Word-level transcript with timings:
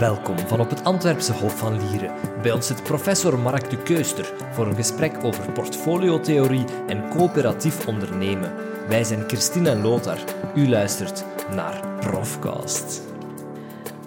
Welkom 0.00 0.38
van 0.38 0.60
op 0.60 0.70
het 0.70 0.84
Antwerpse 0.84 1.32
Hof 1.32 1.58
van 1.58 1.88
Lieren. 1.88 2.14
Bij 2.42 2.52
ons 2.52 2.66
zit 2.66 2.82
professor 2.82 3.38
Mark 3.38 3.70
de 3.70 3.82
Keuster 3.82 4.32
voor 4.52 4.66
een 4.66 4.74
gesprek 4.74 5.24
over 5.24 5.52
portfoliotheorie 5.52 6.64
en 6.86 7.08
coöperatief 7.08 7.86
ondernemen. 7.86 8.54
Wij 8.88 9.04
zijn 9.04 9.28
Christine 9.28 9.70
en 9.70 9.80
Lothar. 9.80 10.18
U 10.54 10.68
luistert 10.68 11.24
naar 11.54 11.98
Profcast. 11.98 13.02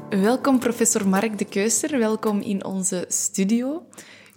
Welkom 0.10 0.60
professor 0.60 1.08
Mark 1.08 1.38
de 1.38 1.46
Keuster, 1.46 2.00
welkom 2.00 2.42
in 2.42 2.66
onze 2.66 3.06
studio. 3.08 3.86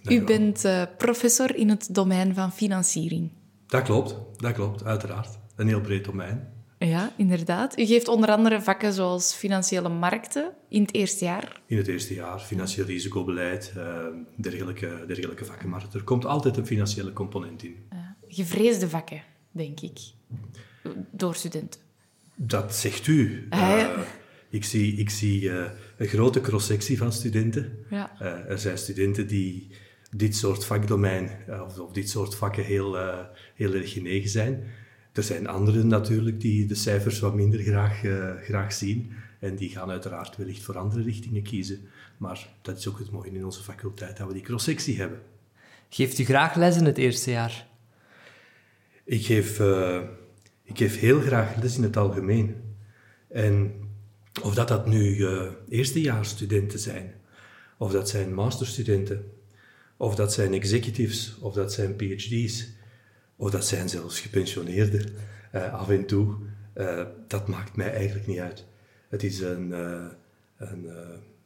U 0.03 0.23
bent 0.23 0.65
uh, 0.65 0.81
professor 0.97 1.55
in 1.55 1.69
het 1.69 1.95
domein 1.95 2.33
van 2.33 2.51
financiering. 2.51 3.31
Dat 3.67 3.81
klopt, 3.81 4.15
dat 4.35 4.53
klopt, 4.53 4.83
uiteraard. 4.83 5.39
Een 5.55 5.67
heel 5.67 5.81
breed 5.81 6.05
domein. 6.05 6.56
Ja, 6.79 7.13
inderdaad. 7.17 7.79
U 7.79 7.85
geeft 7.85 8.07
onder 8.07 8.29
andere 8.29 8.61
vakken 8.61 8.93
zoals 8.93 9.33
financiële 9.33 9.89
markten 9.89 10.53
in 10.69 10.81
het 10.81 10.93
eerste 10.93 11.25
jaar. 11.25 11.61
In 11.65 11.77
het 11.77 11.87
eerste 11.87 12.13
jaar, 12.13 12.39
financieel 12.39 12.85
risicobeleid, 12.85 13.73
uh, 13.77 14.05
dergelijke, 14.35 15.03
dergelijke 15.07 15.45
vakken. 15.45 15.69
Maar 15.69 15.85
er 15.93 16.03
komt 16.03 16.25
altijd 16.25 16.57
een 16.57 16.65
financiële 16.65 17.13
component 17.13 17.63
in. 17.63 17.75
Uh, 17.93 17.99
gevreesde 18.27 18.89
vakken, 18.89 19.23
denk 19.51 19.79
ik, 19.79 19.99
door 21.11 21.35
studenten. 21.35 21.81
Dat 22.35 22.75
zegt 22.75 23.07
u. 23.07 23.47
Uh, 23.49 23.99
ik 24.49 24.65
zie, 24.65 24.95
ik 24.97 25.09
zie 25.09 25.49
een 25.97 26.07
grote 26.07 26.41
cross-sectie 26.41 26.97
van 26.97 27.13
studenten. 27.13 27.85
Ja. 27.89 28.19
er 28.47 28.59
zijn 28.59 28.77
studenten 28.77 29.27
die 29.27 29.67
dit 30.11 30.35
soort 30.35 30.65
vakdomein 30.65 31.31
of, 31.65 31.79
of 31.79 31.91
dit 31.91 32.09
soort 32.09 32.35
vakken 32.35 32.63
heel, 32.63 32.97
heel 33.55 33.73
erg 33.73 33.91
genegen 33.91 34.29
zijn. 34.29 34.63
Er 35.17 35.23
zijn 35.23 35.47
anderen 35.47 35.87
natuurlijk 35.87 36.41
die 36.41 36.65
de 36.65 36.75
cijfers 36.75 37.19
wat 37.19 37.35
minder 37.35 37.59
graag, 37.59 38.03
uh, 38.03 38.33
graag 38.43 38.73
zien. 38.73 39.13
En 39.39 39.55
die 39.55 39.69
gaan 39.69 39.89
uiteraard 39.89 40.37
wellicht 40.37 40.63
voor 40.63 40.77
andere 40.77 41.03
richtingen 41.03 41.43
kiezen. 41.43 41.87
Maar 42.17 42.49
dat 42.61 42.77
is 42.77 42.87
ook 42.87 42.99
het 42.99 43.11
mooie 43.11 43.31
in 43.31 43.45
onze 43.45 43.63
faculteit, 43.63 44.17
dat 44.17 44.27
we 44.27 44.33
die 44.33 44.41
cross-sectie 44.41 44.97
hebben. 44.97 45.21
Geeft 45.89 46.19
u 46.19 46.25
graag 46.25 46.55
les 46.55 46.77
in 46.77 46.85
het 46.85 46.97
eerste 46.97 47.31
jaar? 47.31 47.67
Ik 49.03 49.25
geef, 49.25 49.59
uh, 49.59 50.01
ik 50.63 50.77
geef 50.77 50.99
heel 50.99 51.19
graag 51.19 51.61
les 51.61 51.77
in 51.77 51.83
het 51.83 51.97
algemeen. 51.97 52.55
En 53.29 53.73
of 54.41 54.53
dat, 54.53 54.67
dat 54.67 54.87
nu 54.87 55.15
uh, 55.15 55.41
eerstejaarsstudenten 55.69 56.79
zijn, 56.79 57.13
of 57.77 57.91
dat 57.91 58.09
zijn 58.09 58.33
masterstudenten, 58.33 59.31
of 59.97 60.15
dat 60.15 60.33
zijn 60.33 60.53
executives, 60.53 61.37
of 61.39 61.53
dat 61.53 61.73
zijn 61.73 61.95
PhD's, 61.95 62.67
of 63.37 63.51
dat 63.51 63.65
zijn 63.65 63.89
zelfs 63.89 64.19
gepensioneerden 64.19 65.13
uh, 65.55 65.73
af 65.73 65.89
en 65.89 66.05
toe. 66.05 66.35
Uh, 66.75 67.05
dat 67.27 67.47
maakt 67.47 67.75
mij 67.75 67.93
eigenlijk 67.93 68.27
niet 68.27 68.39
uit. 68.39 68.65
Het 69.09 69.23
is 69.23 69.39
een, 69.39 69.69
uh, 69.69 70.05
een 70.57 70.89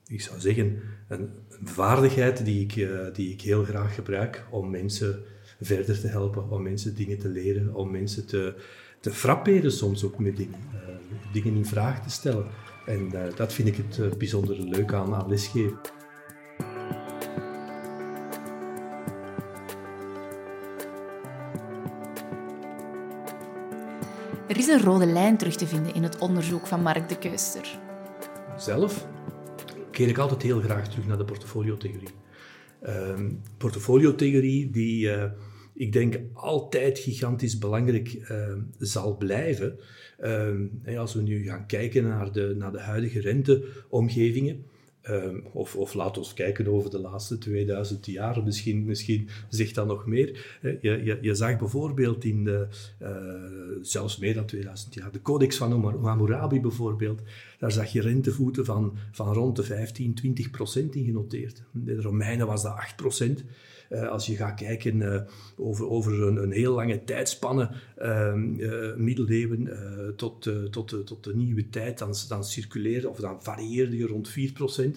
ik 0.08 0.22
zou 0.22 0.39
zeggen, 0.39 0.80
een, 1.08 1.30
een 1.50 1.67
vaardigheid 1.67 2.45
die 2.45 2.62
ik, 2.62 2.89
die 3.14 3.31
ik 3.31 3.42
heel 3.42 3.64
graag 3.64 3.95
gebruik 3.95 4.45
om 4.50 4.69
mensen 4.69 5.23
verder 5.62 6.00
te 6.00 6.08
helpen, 6.08 6.50
om 6.50 6.62
mensen 6.62 6.95
dingen 6.95 7.19
te 7.19 7.28
leren, 7.28 7.73
om 7.73 7.92
mensen 7.92 8.25
te, 8.25 8.56
te 9.00 9.12
frapperen 9.12 9.72
soms 9.72 10.03
ook 10.03 10.19
met 10.19 10.38
dingen, 10.38 10.59
dingen 11.34 11.56
in 11.56 11.66
vraag 11.66 12.03
te 12.03 12.09
stellen. 12.09 12.45
En 12.86 13.12
dat 13.36 13.53
vind 13.53 13.67
ik 13.67 13.75
het 13.75 14.17
bijzonder 14.17 14.59
leuk 14.59 14.94
aan, 14.94 15.14
aan 15.14 15.30
lesgeven. 15.30 15.78
Er 24.52 24.57
is 24.57 24.67
een 24.67 24.81
rode 24.81 25.05
lijn 25.05 25.38
terug 25.38 25.56
te 25.56 25.67
vinden 25.67 25.94
in 25.94 26.03
het 26.03 26.17
onderzoek 26.17 26.67
van 26.67 26.81
Mark 26.81 27.09
de 27.09 27.17
Keuster. 27.17 27.79
Zelf 28.57 29.07
keer 29.91 30.07
ik 30.07 30.17
altijd 30.17 30.41
heel 30.41 30.59
graag 30.59 30.89
terug 30.89 31.07
naar 31.07 31.17
de 31.17 31.25
portfoliotheorie. 31.25 32.09
Um, 32.88 33.41
portfoliotheorie 33.57 34.69
die, 34.69 35.06
uh, 35.06 35.23
ik 35.73 35.91
denk, 35.94 36.19
altijd 36.34 37.00
gigantisch 37.00 37.57
belangrijk 37.57 38.13
uh, 38.13 38.53
zal 38.78 39.17
blijven. 39.17 39.79
Uh, 40.85 41.00
als 41.00 41.13
we 41.13 41.22
nu 41.22 41.44
gaan 41.44 41.66
kijken 41.66 42.03
naar 42.03 42.31
de, 42.31 42.53
naar 42.57 42.72
de 42.72 42.81
huidige 42.81 43.19
renteomgevingen, 43.19 44.66
Um, 45.09 45.44
of, 45.51 45.75
of 45.75 45.94
laat 45.94 46.17
ons 46.17 46.34
kijken 46.34 46.67
over 46.67 46.89
de 46.89 47.00
laatste 47.00 47.38
2000 47.38 48.06
jaar, 48.06 48.44
misschien, 48.44 48.85
misschien 48.85 49.29
zegt 49.50 49.75
dat 49.75 49.88
nog 49.88 50.06
meer. 50.06 50.57
Je, 50.62 51.03
je, 51.03 51.17
je 51.22 51.35
zag 51.35 51.57
bijvoorbeeld 51.57 52.23
in 52.23 52.44
de, 52.44 52.67
uh, 53.01 53.78
zelfs 53.81 54.17
meer 54.17 54.34
dan 54.34 54.45
2000 54.45 54.94
jaar, 54.94 55.12
de 55.12 55.22
Codex 55.22 55.57
van 55.57 55.95
Hammurabi 56.01 56.59
bijvoorbeeld, 56.59 57.22
daar 57.59 57.72
zag 57.72 57.91
je 57.91 58.01
rentevoeten 58.01 58.66
van, 58.66 58.97
van 59.12 59.34
rond 59.34 59.56
de 59.56 59.63
15, 59.63 60.13
20 60.13 60.51
procent 60.51 60.95
in 60.95 61.06
genoteerd. 61.06 61.63
De 61.72 62.01
Romeinen 62.01 62.47
was 62.47 62.63
dat 62.63 62.75
8 62.75 62.95
procent. 62.95 63.44
Uh, 63.89 64.07
als 64.07 64.25
je 64.25 64.35
gaat 64.35 64.59
kijken 64.59 65.28
over, 65.57 65.89
over 65.89 66.23
een, 66.23 66.44
een, 66.44 66.51
heel 66.51 66.73
lange 66.73 67.03
tijdspanne, 67.03 67.72
uh, 68.01 68.33
middeleeuwen 68.95 69.69
tot, 70.16 70.50
tot, 70.72 71.06
tot 71.06 71.23
de 71.23 71.35
nieuwe 71.35 71.69
tijd, 71.69 71.97
dan, 71.97 72.13
dan 72.28 72.44
circuleerde 72.44 73.09
of 73.09 73.19
dan 73.19 73.44
varieerde 73.44 73.97
je 73.97 74.07
rond 74.07 74.29
4%. 74.29 74.91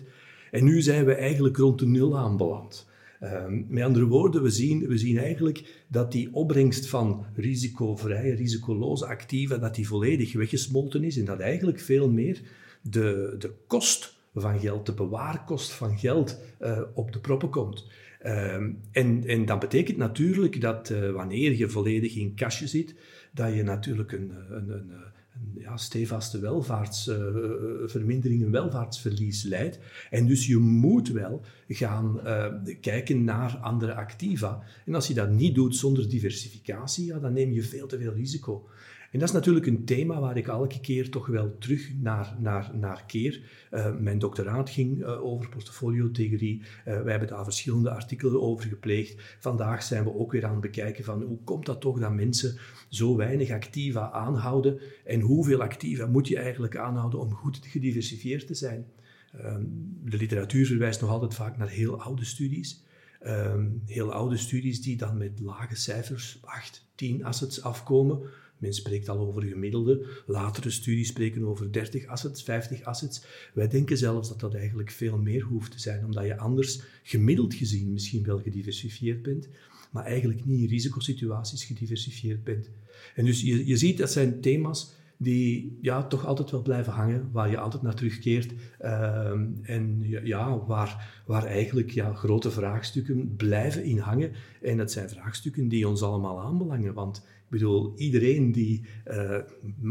En 0.54 0.64
nu 0.64 0.82
zijn 0.82 1.04
we 1.04 1.14
eigenlijk 1.14 1.56
rond 1.56 1.78
de 1.78 1.86
nul 1.86 2.18
aanbeland. 2.18 2.86
Um, 3.22 3.66
met 3.68 3.84
andere 3.84 4.06
woorden, 4.06 4.42
we 4.42 4.50
zien, 4.50 4.86
we 4.86 4.98
zien 4.98 5.18
eigenlijk 5.18 5.84
dat 5.88 6.12
die 6.12 6.28
opbrengst 6.32 6.86
van 6.86 7.24
risicovrije, 7.34 8.34
risicoloze 8.34 9.06
activa, 9.06 9.56
dat 9.56 9.74
die 9.74 9.86
volledig 9.86 10.32
weggesmolten 10.32 11.04
is 11.04 11.18
en 11.18 11.24
dat 11.24 11.40
eigenlijk 11.40 11.80
veel 11.80 12.10
meer 12.10 12.40
de, 12.82 13.34
de 13.38 13.52
kost 13.66 14.16
van 14.34 14.60
geld, 14.60 14.86
de 14.86 14.92
bewaarkost 14.92 15.72
van 15.72 15.98
geld, 15.98 16.40
uh, 16.60 16.80
op 16.94 17.12
de 17.12 17.18
proppen 17.18 17.50
komt. 17.50 17.86
Um, 18.26 18.78
en, 18.92 19.26
en 19.26 19.44
dat 19.44 19.58
betekent 19.58 19.96
natuurlijk 19.96 20.60
dat 20.60 20.90
uh, 20.90 21.10
wanneer 21.10 21.56
je 21.56 21.68
volledig 21.68 22.16
in 22.16 22.34
kastje 22.34 22.66
zit, 22.66 22.94
dat 23.32 23.54
je 23.54 23.62
natuurlijk 23.62 24.12
een, 24.12 24.32
een, 24.50 24.68
een, 24.68 24.90
een 24.90 25.13
ja, 25.58 25.76
stevaste 25.76 26.38
welvaartsvermindering, 26.38 28.40
uh, 28.40 28.46
een 28.46 28.52
welvaartsverlies 28.52 29.42
leidt. 29.42 29.78
En 30.10 30.26
dus 30.26 30.46
je 30.46 30.56
moet 30.56 31.08
wel 31.08 31.44
gaan 31.68 32.20
uh, 32.24 32.46
kijken 32.80 33.24
naar 33.24 33.56
andere 33.56 33.94
activa. 33.94 34.62
En 34.86 34.94
als 34.94 35.06
je 35.06 35.14
dat 35.14 35.30
niet 35.30 35.54
doet 35.54 35.76
zonder 35.76 36.08
diversificatie, 36.08 37.06
ja, 37.06 37.18
dan 37.18 37.32
neem 37.32 37.52
je 37.52 37.62
veel 37.62 37.86
te 37.86 37.98
veel 37.98 38.12
risico. 38.12 38.68
En 39.14 39.20
dat 39.20 39.28
is 39.28 39.34
natuurlijk 39.34 39.66
een 39.66 39.84
thema 39.84 40.20
waar 40.20 40.36
ik 40.36 40.48
elke 40.48 40.80
keer 40.80 41.10
toch 41.10 41.26
wel 41.26 41.58
terug 41.58 41.92
naar, 42.00 42.36
naar, 42.38 42.70
naar 42.74 43.04
keer. 43.06 43.42
Uh, 43.70 43.96
mijn 43.96 44.18
doctoraat 44.18 44.70
ging 44.70 44.98
uh, 44.98 45.24
over 45.24 45.48
portfoliotheorie. 45.48 46.60
Uh, 46.60 46.66
wij 46.84 47.10
hebben 47.10 47.28
daar 47.28 47.44
verschillende 47.44 47.90
artikelen 47.90 48.42
over 48.42 48.68
gepleegd. 48.68 49.36
Vandaag 49.40 49.82
zijn 49.82 50.04
we 50.04 50.14
ook 50.14 50.32
weer 50.32 50.44
aan 50.44 50.52
het 50.52 50.60
bekijken 50.60 51.04
van 51.04 51.22
hoe 51.22 51.38
komt 51.44 51.66
dat 51.66 51.80
toch 51.80 51.98
dat 51.98 52.12
mensen 52.12 52.58
zo 52.88 53.16
weinig 53.16 53.50
activa 53.50 54.10
aanhouden 54.10 54.80
en 55.04 55.20
hoeveel 55.20 55.62
activa 55.62 56.06
moet 56.06 56.28
je 56.28 56.38
eigenlijk 56.38 56.76
aanhouden 56.76 57.20
om 57.20 57.34
goed 57.34 57.60
gediversifieerd 57.62 58.46
te 58.46 58.54
zijn. 58.54 58.86
Ehm, 59.32 59.62
de 60.04 60.16
literatuur 60.16 60.66
verwijst 60.66 61.00
nog 61.00 61.10
altijd 61.10 61.34
vaak 61.34 61.56
naar 61.56 61.68
heel 61.68 62.00
oude 62.00 62.24
studies. 62.24 62.82
Um, 63.26 63.82
heel 63.86 64.12
oude 64.12 64.36
studies 64.36 64.82
die 64.82 64.96
dan 64.96 65.16
met 65.16 65.40
lage 65.40 65.76
cijfers, 65.76 66.38
8, 66.40 66.86
10 66.94 67.24
assets 67.24 67.62
afkomen. 67.62 68.20
Men 68.64 68.72
spreekt 68.74 69.08
al 69.08 69.18
over 69.18 69.42
gemiddelde. 69.42 70.06
Latere 70.26 70.70
studies 70.70 71.08
spreken 71.08 71.44
over 71.44 71.72
30 71.72 72.06
assets, 72.06 72.42
50 72.42 72.82
assets. 72.82 73.24
Wij 73.54 73.68
denken 73.68 73.98
zelfs 73.98 74.28
dat 74.28 74.40
dat 74.40 74.54
eigenlijk 74.54 74.90
veel 74.90 75.18
meer 75.18 75.42
hoeft 75.42 75.72
te 75.72 75.80
zijn, 75.80 76.04
omdat 76.04 76.24
je 76.24 76.36
anders 76.36 76.80
gemiddeld 77.02 77.54
gezien 77.54 77.92
misschien 77.92 78.24
wel 78.24 78.38
gediversifieerd 78.38 79.22
bent, 79.22 79.48
maar 79.90 80.04
eigenlijk 80.04 80.44
niet 80.44 80.60
in 80.60 80.68
risicosituaties 80.68 81.64
gediversifieerd 81.64 82.44
bent. 82.44 82.70
En 83.14 83.24
dus 83.24 83.40
je, 83.40 83.66
je 83.66 83.76
ziet, 83.76 83.98
dat 83.98 84.12
zijn 84.12 84.40
thema's 84.40 84.92
die 85.24 85.78
ja, 85.80 86.06
toch 86.06 86.26
altijd 86.26 86.50
wel 86.50 86.62
blijven 86.62 86.92
hangen, 86.92 87.28
waar 87.32 87.50
je 87.50 87.58
altijd 87.58 87.82
naar 87.82 87.94
terugkeert. 87.94 88.52
Uh, 88.80 89.30
en 89.62 90.00
ja, 90.24 90.64
waar, 90.66 91.22
waar 91.26 91.44
eigenlijk 91.44 91.90
ja, 91.90 92.14
grote 92.14 92.50
vraagstukken 92.50 93.36
blijven 93.36 93.84
in 93.84 93.98
hangen. 93.98 94.32
En 94.62 94.76
dat 94.76 94.92
zijn 94.92 95.08
vraagstukken 95.08 95.68
die 95.68 95.88
ons 95.88 96.02
allemaal 96.02 96.40
aanbelangen. 96.40 96.94
Want 96.94 97.16
ik 97.16 97.50
bedoel, 97.50 97.92
iedereen 97.96 98.52
die 98.52 98.84
uh, 99.06 99.38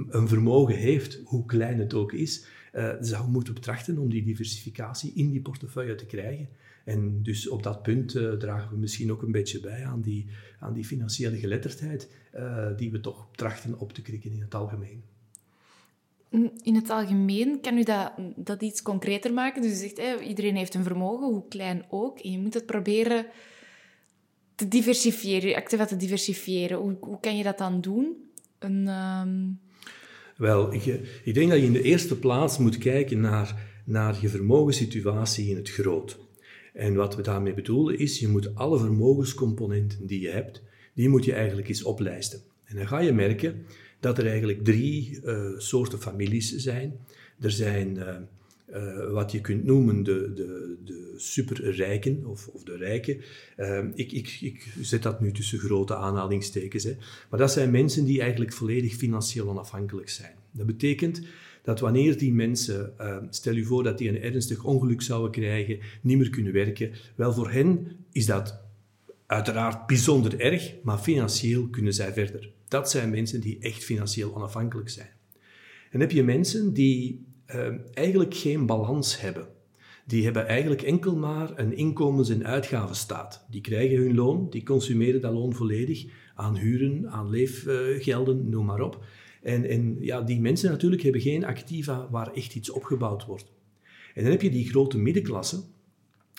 een 0.09 0.27
vermogen 0.27 0.75
heeft, 0.75 1.21
hoe 1.25 1.45
klein 1.45 1.79
het 1.79 1.94
ook 1.94 2.13
is, 2.13 2.45
uh, 2.74 2.94
zou 3.00 3.29
moeten 3.29 3.53
betrachten 3.53 3.97
om 3.97 4.09
die 4.09 4.24
diversificatie 4.24 5.13
in 5.15 5.31
die 5.31 5.41
portefeuille 5.41 5.95
te 5.95 6.06
krijgen. 6.06 6.47
En 6.86 7.24
dus 7.24 7.50
op 7.50 7.63
dat 7.63 7.81
punt 7.81 8.15
uh, 8.15 8.31
dragen 8.31 8.69
we 8.69 8.77
misschien 8.77 9.12
ook 9.12 9.21
een 9.21 9.31
beetje 9.31 9.59
bij 9.59 9.86
aan 9.86 10.01
die, 10.01 10.27
aan 10.59 10.74
die 10.74 10.86
financiële 10.86 11.38
geletterdheid, 11.38 12.09
die 12.77 12.91
we 12.91 13.00
toch 13.00 13.27
trachten 13.31 13.79
op 13.79 13.94
te 13.94 14.01
krikken 14.01 14.31
in 14.31 14.41
het 14.41 14.56
algemeen. 14.56 15.03
In 16.62 16.75
het 16.75 16.89
algemeen 16.89 17.62
kan 17.62 17.77
u 17.77 17.83
dat, 17.83 18.12
dat 18.35 18.62
iets 18.62 18.81
concreter 18.81 19.33
maken. 19.33 19.62
Dus 19.62 19.80
zegt, 19.80 20.01
iedereen 20.21 20.56
heeft 20.56 20.74
een 20.74 20.83
vermogen, 20.83 21.27
hoe 21.27 21.47
klein 21.47 21.85
ook. 21.89 22.19
En 22.19 22.31
je 22.31 22.39
moet 22.39 22.53
het 22.53 22.65
proberen 22.65 23.25
te 24.56 24.68
diversifiëren, 24.68 25.50
je 25.50 25.56
activa 25.56 25.85
te 25.85 25.95
diversifiëren. 25.95 26.77
Hoe, 26.77 26.97
hoe 27.00 27.19
kan 27.19 27.38
je 27.38 27.44
dat 27.44 27.57
dan 27.57 27.81
doen? 27.81 28.31
Een, 28.59 28.88
um... 28.88 29.59
Wel, 30.38 30.74
ik, 30.74 30.85
ik, 31.24 31.33
denk 31.33 31.50
dat 31.50 31.59
je 31.59 31.65
in 31.65 31.74
de 31.74 31.81
eerste 31.81 32.19
plaats 32.19 32.57
moet 32.57 32.77
kijken 32.77 33.19
naar 33.19 33.71
naar 33.86 34.18
je 34.21 34.29
vermogenssituatie 34.29 35.50
in 35.50 35.56
het 35.56 35.69
groot. 35.69 36.19
En 36.74 36.95
wat 36.95 37.15
we 37.15 37.21
daarmee 37.21 37.53
bedoelen 37.53 38.00
is, 38.00 38.19
je 38.19 38.27
moet 38.27 38.56
alle 38.56 38.79
vermogenscomponenten 38.79 40.07
die 40.07 40.21
je 40.21 40.29
hebt, 40.29 40.62
die 40.94 41.09
moet 41.09 41.25
je 41.25 41.33
eigenlijk 41.33 41.68
eens 41.68 41.83
oplijsten. 41.83 42.41
En 42.65 42.75
dan 42.75 42.88
ga 42.88 43.00
je 43.00 43.12
merken 43.12 43.65
dat 44.03 44.17
er 44.17 44.27
eigenlijk 44.27 44.63
drie 44.63 45.19
uh, 45.25 45.47
soorten 45.57 46.01
families 46.01 46.55
zijn. 46.55 46.94
Er 47.39 47.51
zijn 47.51 47.95
uh, 47.95 48.15
uh, 48.73 49.11
wat 49.11 49.31
je 49.31 49.41
kunt 49.41 49.63
noemen 49.63 50.03
de, 50.03 50.31
de, 50.35 50.75
de 50.85 51.13
superrijken 51.17 52.25
of, 52.25 52.47
of 52.47 52.63
de 52.63 52.77
rijken. 52.77 53.21
ik, 53.95 54.11
ik, 54.11 54.38
ik 54.41 54.73
zet 54.81 55.03
dat 55.03 55.21
nu 55.21 55.31
tussen 55.31 55.59
grote 55.59 55.95
aanhalingstekens. 55.95 56.83
Hè. 56.83 56.95
Maar 57.29 57.39
dat 57.39 57.51
zijn 57.51 57.71
mensen 57.71 58.05
die 58.05 58.21
eigenlijk 58.21 58.53
volledig 58.53 58.94
financieel 58.94 59.50
onafhankelijk 59.50 60.09
zijn. 60.09 60.35
Dat 60.51 60.65
betekent 60.65 61.21
dat 61.61 61.79
wanneer 61.79 62.17
die 62.17 62.33
mensen, 62.33 62.94
stel 63.29 63.55
je 63.55 63.63
voor 63.63 63.83
dat 63.83 63.97
die 63.97 64.09
een 64.09 64.21
ernstig 64.21 64.63
ongeluk 64.63 65.01
zouden 65.01 65.31
krijgen, 65.31 65.79
niet 66.01 66.17
meer 66.17 66.29
kunnen 66.29 66.53
werken, 66.53 66.91
wel 67.15 67.33
voor 67.33 67.51
hen 67.51 67.88
is 68.11 68.25
dat 68.25 68.59
uiteraard 69.25 69.88
bijzonder 69.88 70.39
erg, 70.39 70.73
maar 70.83 70.97
financieel 70.97 71.67
kunnen 71.67 71.94
zij 71.94 72.13
verder. 72.13 72.52
Dat 72.74 72.90
zijn 72.90 73.10
mensen 73.10 73.42
die 73.42 73.60
echt 73.60 73.84
financieel 73.84 74.36
onafhankelijk 74.36 74.90
zijn. 74.90 75.10
En 75.92 76.00
heb 76.00 76.12
je 76.12 76.24
mensen 76.24 76.74
die 76.74 77.25
uh, 77.56 77.68
eigenlijk 77.94 78.36
geen 78.36 78.66
balans 78.66 79.22
hebben. 79.22 79.48
Die 80.06 80.24
hebben 80.24 80.48
eigenlijk 80.48 80.81
enkel 80.81 81.16
maar 81.16 81.52
een 81.56 81.78
inkomens- 81.78 82.30
en 82.30 82.46
uitgavenstaat. 82.46 83.46
Die 83.50 83.62
krijgen 83.62 83.98
hun 83.98 84.16
loon, 84.16 84.50
die 84.50 84.64
consumeren 84.64 85.22
dat 85.22 85.34
loon 85.34 85.54
volledig 85.54 86.06
aan 86.36 86.58
huren, 86.58 87.10
aan 87.10 87.30
leefgelden, 87.30 88.50
noem 88.50 88.66
maar 88.66 88.81
op. 88.81 89.04
En, 89.42 89.70
en 89.70 89.98
ja, 90.00 90.22
die 90.22 90.42
mensen 90.42 90.72
natuurlijk 90.72 91.02
hebben 91.02 91.22
geen 91.22 91.46
activa 91.46 92.08
waar 92.10 92.34
echt 92.34 92.56
iets 92.56 92.70
opgebouwd 92.70 93.25
wordt. 93.25 93.52
En 94.14 94.24
dan 94.24 94.31
heb 94.31 94.42
je 94.42 94.50
die 94.50 94.70
grote 94.70 94.98
middenklasse, 94.98 95.64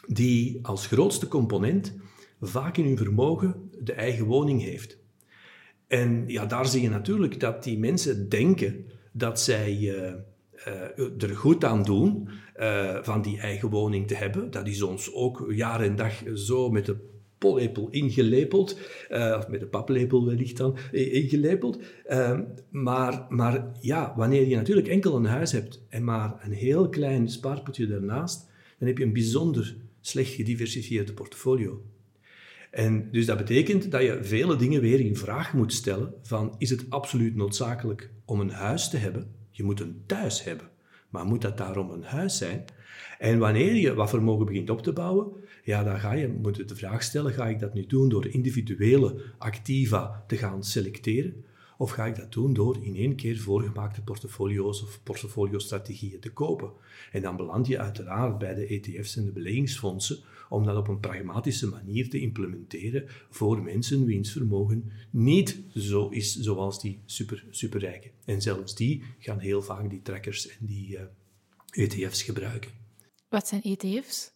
die 0.07 0.59
als 0.63 0.87
grootste 0.87 1.29
component 1.29 1.95
vaak 2.41 2.77
in 2.77 2.85
hun 2.85 2.97
vermogen 2.97 3.71
de 3.83 3.93
eigen 3.93 4.25
woning 4.25 4.63
heeft. 4.63 5.03
En 5.87 6.25
ja, 6.27 6.47
daar 6.47 6.67
zie 6.67 6.83
je 6.83 6.89
natuurlijk 6.89 7.41
dat 7.41 7.65
die 7.65 7.79
mensen 7.79 8.29
denken 8.29 8.85
dat 9.13 9.41
zij 9.41 9.79
uh, 9.79 10.13
uh, 10.69 11.23
er 11.23 11.37
goed 11.37 11.65
aan 11.65 11.83
doen 11.83 12.29
uh, 12.61 12.99
van 13.03 13.23
die 13.23 13.39
eigen 13.39 13.71
woning 13.71 14.07
te 14.07 14.15
hebben. 14.15 14.51
Dat 14.51 14.67
is 14.67 14.83
ons 14.83 15.15
ook 15.15 15.45
jaar 15.49 15.81
en 15.81 15.97
dag 15.97 16.23
zo 16.35 16.71
met 16.71 16.87
de 16.87 16.97
pollepel 17.39 17.89
ingelepeld, 17.91 18.79
of 19.11 19.49
met 19.49 19.61
de 19.61 19.67
paplepel 19.67 20.27
wellicht 20.27 20.57
dan 20.57 20.77
ingelepeld. 20.93 21.79
Ehm, 22.07 22.43
maar, 22.71 23.27
maar 23.29 23.67
ja, 23.81 24.15
wanneer 24.17 24.49
je 24.49 24.57
natuurlijk 24.57 24.89
enkel 24.89 25.17
een 25.17 25.25
huis 25.25 25.53
hebt 25.53 25.83
en 25.89 26.05
maar 26.05 26.35
een 26.45 26.53
heel 26.53 26.89
klein 26.89 27.29
spaarpotje 27.29 27.87
daarnaast, 27.87 28.51
dan 28.79 28.89
heb 28.89 28.99
je 28.99 29.05
een 29.05 29.13
bijzonder 29.13 29.77
slecht 30.01 30.33
gediversifieerde 30.33 31.13
portfolio. 31.13 31.83
En 32.75 33.09
dus 33.11 33.27
dat 33.27 33.37
betekent 33.37 33.91
dat 33.91 34.03
je 34.03 34.19
vele 34.23 34.57
dingen 34.57 34.81
weer 34.81 35.01
in 35.01 35.17
vraag 35.17 35.53
moet 35.53 35.73
stellen 35.73 36.15
van 36.23 36.55
is 36.59 36.71
het 36.71 36.87
absoluut 36.89 37.35
noodzakelijk 37.37 38.11
om 38.25 38.41
een 38.41 38.51
huis 38.51 38.89
te 38.89 38.97
hebben? 38.97 39.27
Je 39.51 39.63
moet 39.63 39.81
een 39.81 40.03
thuis 40.07 40.45
hebben, 40.45 40.69
maar 41.09 41.25
moet 41.25 41.43
dat 41.43 41.59
daarom 41.59 41.91
een 41.91 42.03
huis 42.03 42.37
zijn? 42.37 42.65
En 43.19 43.39
wanneer 43.39 43.75
je 43.75 43.95
wat 43.95 44.11
vermogen 44.11 44.47
begint 44.47 44.71
op 44.71 44.83
te 44.83 44.93
bouwen, 44.93 45.33
ja, 45.65 45.85
dan 45.85 46.01
ga 46.01 46.13
je 46.13 46.41
de 46.67 46.77
vraag 46.77 47.03
stellen, 47.03 47.33
ga 47.33 47.49
ik 47.49 47.61
dat 47.61 47.75
nu 47.75 47.87
doen 47.87 48.09
door 48.09 48.27
individuele 48.27 49.23
activa 49.39 50.25
te 50.27 50.37
gaan 50.37 50.65
selecteren? 50.65 51.44
Of 51.79 51.91
ga 51.91 52.07
ik 52.07 52.17
dat 52.17 52.33
doen 52.33 52.53
door 52.53 52.79
in 52.83 52.97
één 52.97 53.15
keer 53.15 53.39
voorgemaakte 53.39 54.03
portfolio's 54.03 54.83
of 54.83 55.01
portfoliostrategieën 55.03 56.21
te 56.21 56.33
kopen? 56.33 56.73
En 57.13 57.23
dan 57.23 57.37
beland 57.37 57.67
je 57.67 57.79
uiteraard 57.79 58.39
bij 58.39 58.55
de 58.55 58.67
ETF's 58.67 59.17
en 59.17 59.25
de 59.25 59.33
beleggingsfondsen 59.33 60.19
om 60.49 60.65
dat 60.65 60.77
op 60.77 60.89
een 60.89 61.01
pragmatische 61.01 61.69
manier 61.69 62.11
te 62.11 62.21
implementeren 62.21 63.09
voor 63.31 63.63
mensen 63.63 64.05
wiens 64.05 64.33
vermogen 64.33 64.93
niet 65.11 65.61
zo 65.75 66.09
is 66.09 66.37
zoals 66.37 66.81
die 66.81 67.01
super, 67.05 67.45
superrijken. 67.51 68.11
En 68.25 68.43
zelfs 68.43 68.75
die 68.75 69.03
gaan 69.19 69.39
heel 69.39 69.63
vaak 69.63 69.91
die 69.91 70.03
trackers 70.03 70.49
en 70.49 70.67
die 70.67 70.89
uh, 70.89 71.01
eh, 71.01 71.83
ETF's 71.83 72.23
gebruiken. 72.23 72.71
Wat 73.29 73.49
zijn 73.49 73.63
ETF's? 73.63 74.33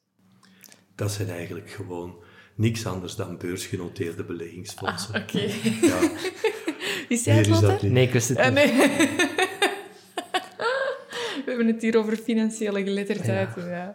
Dat 0.95 1.13
zijn 1.13 1.29
eigenlijk 1.29 1.71
gewoon 1.71 2.23
niks 2.55 2.87
anders 2.87 3.17
dan 3.17 3.39
beursgenoteerde 3.39 4.25
beleggingsfondsen. 4.25 5.15
Ah, 5.15 5.23
oké. 5.23 5.41
Ja. 5.87 6.11
Is 7.09 7.25
jij 7.25 7.37
het, 7.37 7.61
dat 7.61 7.83
Nee, 7.83 8.07
ik 8.07 8.13
wist 8.13 8.29
het 8.29 8.39
ah, 8.39 8.53
nee. 8.53 8.73
We 11.45 11.55
hebben 11.55 11.67
het 11.67 11.83
hier 11.83 11.99
over 11.99 12.17
financiële 12.17 12.83
geletterdheid. 12.83 13.49
Ja. 13.57 13.67
ja. 13.67 13.95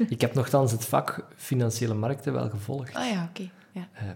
Ik 0.08 0.20
heb 0.20 0.34
nogthans 0.34 0.72
het 0.72 0.84
vak 0.84 1.24
financiële 1.36 1.94
markten 1.94 2.32
wel 2.32 2.50
gevolgd. 2.50 2.94
Ah 2.94 3.10
ja, 3.10 3.28
oké. 3.30 3.50
Ja. 3.72 3.88
Uh, 3.94 4.10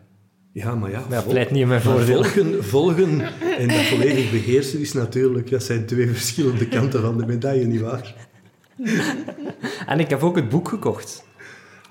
ja, 0.53 0.75
maar 0.75 0.91
ja, 0.91 1.03
maar 1.09 1.23
pleit 1.23 1.51
niet 1.51 1.61
in 1.61 1.69
mijn 1.69 1.81
voordeel. 1.81 2.23
Volgen, 2.23 2.65
volgen 2.75 3.21
en 3.59 3.69
dat 3.69 3.83
volledig 3.83 4.31
beheersen 4.31 4.81
is 4.81 4.93
natuurlijk, 4.93 5.51
dat 5.51 5.63
zijn 5.63 5.87
twee 5.87 6.11
verschillende 6.11 6.69
kanten 6.69 7.01
van 7.01 7.19
de 7.19 7.27
medaille, 7.27 7.67
nietwaar? 7.67 8.15
en 9.87 10.01
ik 10.01 10.11
heb 10.11 10.23
ook 10.23 10.37
het 10.37 10.49
boek 10.49 10.69
gekocht. 10.69 11.25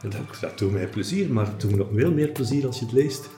Dat, 0.02 0.40
dat 0.42 0.58
doet 0.58 0.72
mij 0.72 0.88
plezier, 0.88 1.30
maar 1.30 1.46
het 1.46 1.62
doet 1.62 1.72
me 1.72 1.78
nog 1.78 1.88
veel 1.96 2.12
meer 2.12 2.30
plezier 2.30 2.66
als 2.66 2.80
je 2.80 2.86
het 2.86 2.94
leest. 2.94 3.30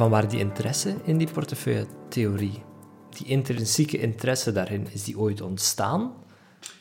Van 0.00 0.10
waar 0.10 0.28
die 0.28 0.38
interesse 0.38 0.96
in 1.04 1.18
die 1.18 1.28
portefeuille-theorie, 1.28 2.62
die 3.18 3.26
intrinsieke 3.26 3.98
interesse 3.98 4.52
daarin, 4.52 4.86
is 4.92 5.04
die 5.04 5.18
ooit 5.18 5.40
ontstaan? 5.40 6.14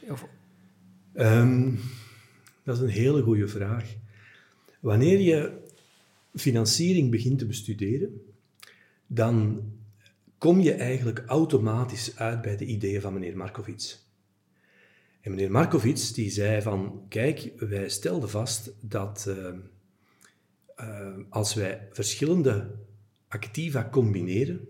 Of... 0.10 0.26
Um, 1.14 1.80
dat 2.64 2.76
is 2.76 2.82
een 2.82 2.90
hele 2.90 3.22
goede 3.22 3.48
vraag. 3.48 3.96
Wanneer 4.80 5.20
je 5.20 5.68
financiering 6.34 7.12
begint 7.12 7.40
te 7.40 7.46
bestuderen, 7.46 8.22
dan 9.08 9.64
kom 10.38 10.60
je 10.60 10.74
eigenlijk 10.74 11.24
automatisch 11.28 12.18
uit 12.18 12.42
bij 12.42 12.58
de 12.58 12.66
ideeën 12.66 13.02
van 13.02 13.14
meneer 13.14 13.38
Markovits. 13.38 14.12
En 15.22 15.32
meneer 15.32 15.52
Markovits 15.52 16.14
die 16.14 16.30
zei 16.30 16.62
van, 16.62 17.06
kijk, 17.10 17.54
wij 17.58 17.90
stelden 17.90 18.30
vast 18.30 18.72
dat 18.82 19.26
uh, 19.28 19.48
uh, 20.80 21.18
als 21.30 21.54
wij 21.54 21.88
verschillende 21.92 22.88
activa 23.30 23.90
combineren, 23.92 24.68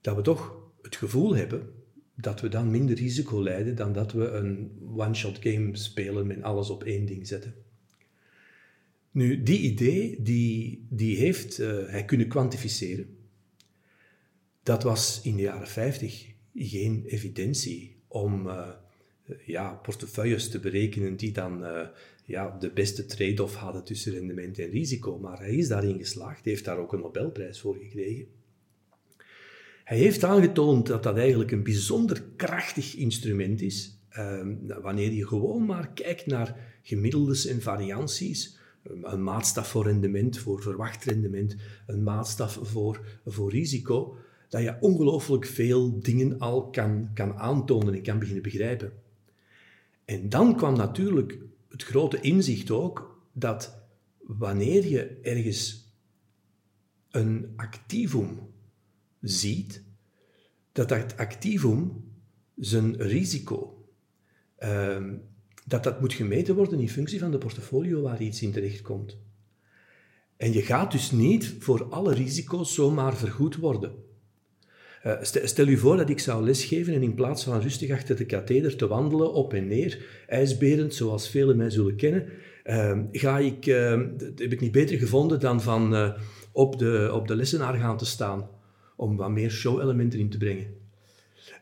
dat 0.00 0.16
we 0.16 0.22
toch 0.22 0.56
het 0.82 0.96
gevoel 0.96 1.34
hebben 1.34 1.72
dat 2.14 2.40
we 2.40 2.48
dan 2.48 2.70
minder 2.70 2.96
risico 2.96 3.42
leiden 3.42 3.74
dan 3.74 3.92
dat 3.92 4.12
we 4.12 4.28
een 4.28 4.72
one-shot 4.96 5.38
game 5.40 5.76
spelen 5.76 6.26
met 6.26 6.42
alles 6.42 6.70
op 6.70 6.84
één 6.84 7.06
ding 7.06 7.26
zetten. 7.26 7.54
Nu, 9.10 9.42
die 9.42 9.58
idee, 9.58 10.22
die, 10.22 10.86
die 10.90 11.16
heeft 11.16 11.60
uh, 11.60 11.86
hij 11.86 12.04
kunnen 12.04 12.28
kwantificeren. 12.28 13.16
Dat 14.62 14.82
was 14.82 15.20
in 15.22 15.36
de 15.36 15.42
jaren 15.42 15.68
50 15.68 16.26
geen 16.54 17.04
evidentie 17.06 17.96
om 18.08 18.46
uh, 18.46 18.68
ja, 19.46 19.72
portefeuilles 19.72 20.48
te 20.50 20.60
berekenen 20.60 21.16
die 21.16 21.32
dan 21.32 21.62
uh, 21.62 21.88
ja, 22.24 22.56
de 22.60 22.70
beste 22.70 23.06
trade-off 23.06 23.54
hadden 23.54 23.84
tussen 23.84 24.12
rendement 24.12 24.58
en 24.58 24.70
risico. 24.70 25.18
Maar 25.18 25.38
hij 25.38 25.54
is 25.54 25.68
daarin 25.68 25.98
geslaagd, 25.98 26.44
heeft 26.44 26.64
daar 26.64 26.78
ook 26.78 26.92
een 26.92 27.00
Nobelprijs 27.00 27.60
voor 27.60 27.76
gekregen. 27.76 28.26
Hij 29.84 29.98
heeft 29.98 30.24
aangetoond 30.24 30.86
dat 30.86 31.02
dat 31.02 31.16
eigenlijk 31.16 31.50
een 31.50 31.62
bijzonder 31.62 32.22
krachtig 32.36 32.94
instrument 32.94 33.60
is, 33.60 33.98
ehm, 34.08 34.54
wanneer 34.82 35.12
je 35.12 35.26
gewoon 35.26 35.66
maar 35.66 35.90
kijkt 35.94 36.26
naar 36.26 36.78
gemiddeldes 36.82 37.46
en 37.46 37.62
varianties, 37.62 38.58
een 39.02 39.22
maatstaf 39.22 39.68
voor 39.68 39.84
rendement, 39.84 40.38
voor 40.38 40.62
verwacht 40.62 41.04
rendement, 41.04 41.56
een 41.86 42.02
maatstaf 42.02 42.58
voor, 42.62 43.00
voor 43.26 43.50
risico, 43.50 44.16
dat 44.48 44.62
je 44.62 44.76
ongelooflijk 44.80 45.46
veel 45.46 46.00
dingen 46.00 46.38
al 46.38 46.70
kan, 46.70 47.10
kan 47.14 47.34
aantonen 47.34 47.94
en 47.94 48.02
kan 48.02 48.18
beginnen 48.18 48.42
begrijpen. 48.42 48.92
En 50.04 50.28
dan 50.28 50.56
kwam 50.56 50.76
natuurlijk 50.76 51.38
het 51.74 51.82
grote 51.84 52.20
inzicht 52.20 52.70
ook 52.70 53.22
dat 53.32 53.82
wanneer 54.18 54.86
je 54.86 55.18
ergens 55.22 55.92
een 57.10 57.52
activum 57.56 58.38
ziet, 59.20 59.82
dat 60.72 60.88
dat 60.88 61.16
activum 61.16 62.04
zijn 62.56 62.96
risico, 62.96 63.86
ehm, 64.56 65.16
dat 65.66 65.82
dat 65.84 66.00
moet 66.00 66.12
gemeten 66.12 66.54
worden 66.54 66.80
in 66.80 66.88
functie 66.88 67.18
van 67.18 67.30
de 67.30 67.38
portfolio 67.38 68.02
waar 68.02 68.22
iets 68.22 68.42
in 68.42 68.52
terechtkomt. 68.52 69.18
En 70.36 70.52
je 70.52 70.62
gaat 70.62 70.92
dus 70.92 71.10
niet 71.10 71.54
voor 71.58 71.84
alle 71.84 72.14
risico's 72.14 72.74
zomaar 72.74 73.16
vergoed 73.16 73.56
worden. 73.56 74.03
Uh, 75.06 75.12
stel 75.22 75.66
u 75.66 75.76
voor 75.76 75.96
dat 75.96 76.08
ik 76.08 76.18
zou 76.18 76.44
lesgeven 76.44 76.94
en 76.94 77.02
in 77.02 77.14
plaats 77.14 77.44
van 77.44 77.60
rustig 77.60 77.90
achter 77.90 78.16
de 78.16 78.26
katheder 78.26 78.76
te 78.76 78.86
wandelen, 78.86 79.32
op 79.32 79.54
en 79.54 79.66
neer, 79.66 80.04
ijsberend, 80.26 80.94
zoals 80.94 81.28
velen 81.28 81.56
mij 81.56 81.70
zullen 81.70 81.96
kennen, 81.96 82.28
Ehm, 82.64 83.04
ga 83.12 83.38
ik, 83.38 83.66
ehm, 83.66 84.16
dat 84.16 84.38
heb 84.38 84.52
ik 84.52 84.60
niet 84.60 84.72
beter 84.72 84.98
gevonden 84.98 85.40
dan 85.40 85.62
van 85.62 85.94
eh, 85.94 86.12
op, 86.52 86.78
de, 86.78 87.10
op 87.12 87.28
de 87.28 87.36
lessenaar 87.36 87.74
gaan 87.74 87.96
te 87.96 88.06
staan 88.06 88.48
om 88.96 89.16
wat 89.16 89.30
meer 89.30 89.50
show-elementen 89.50 90.18
in 90.18 90.30
te 90.30 90.38
brengen. 90.38 90.66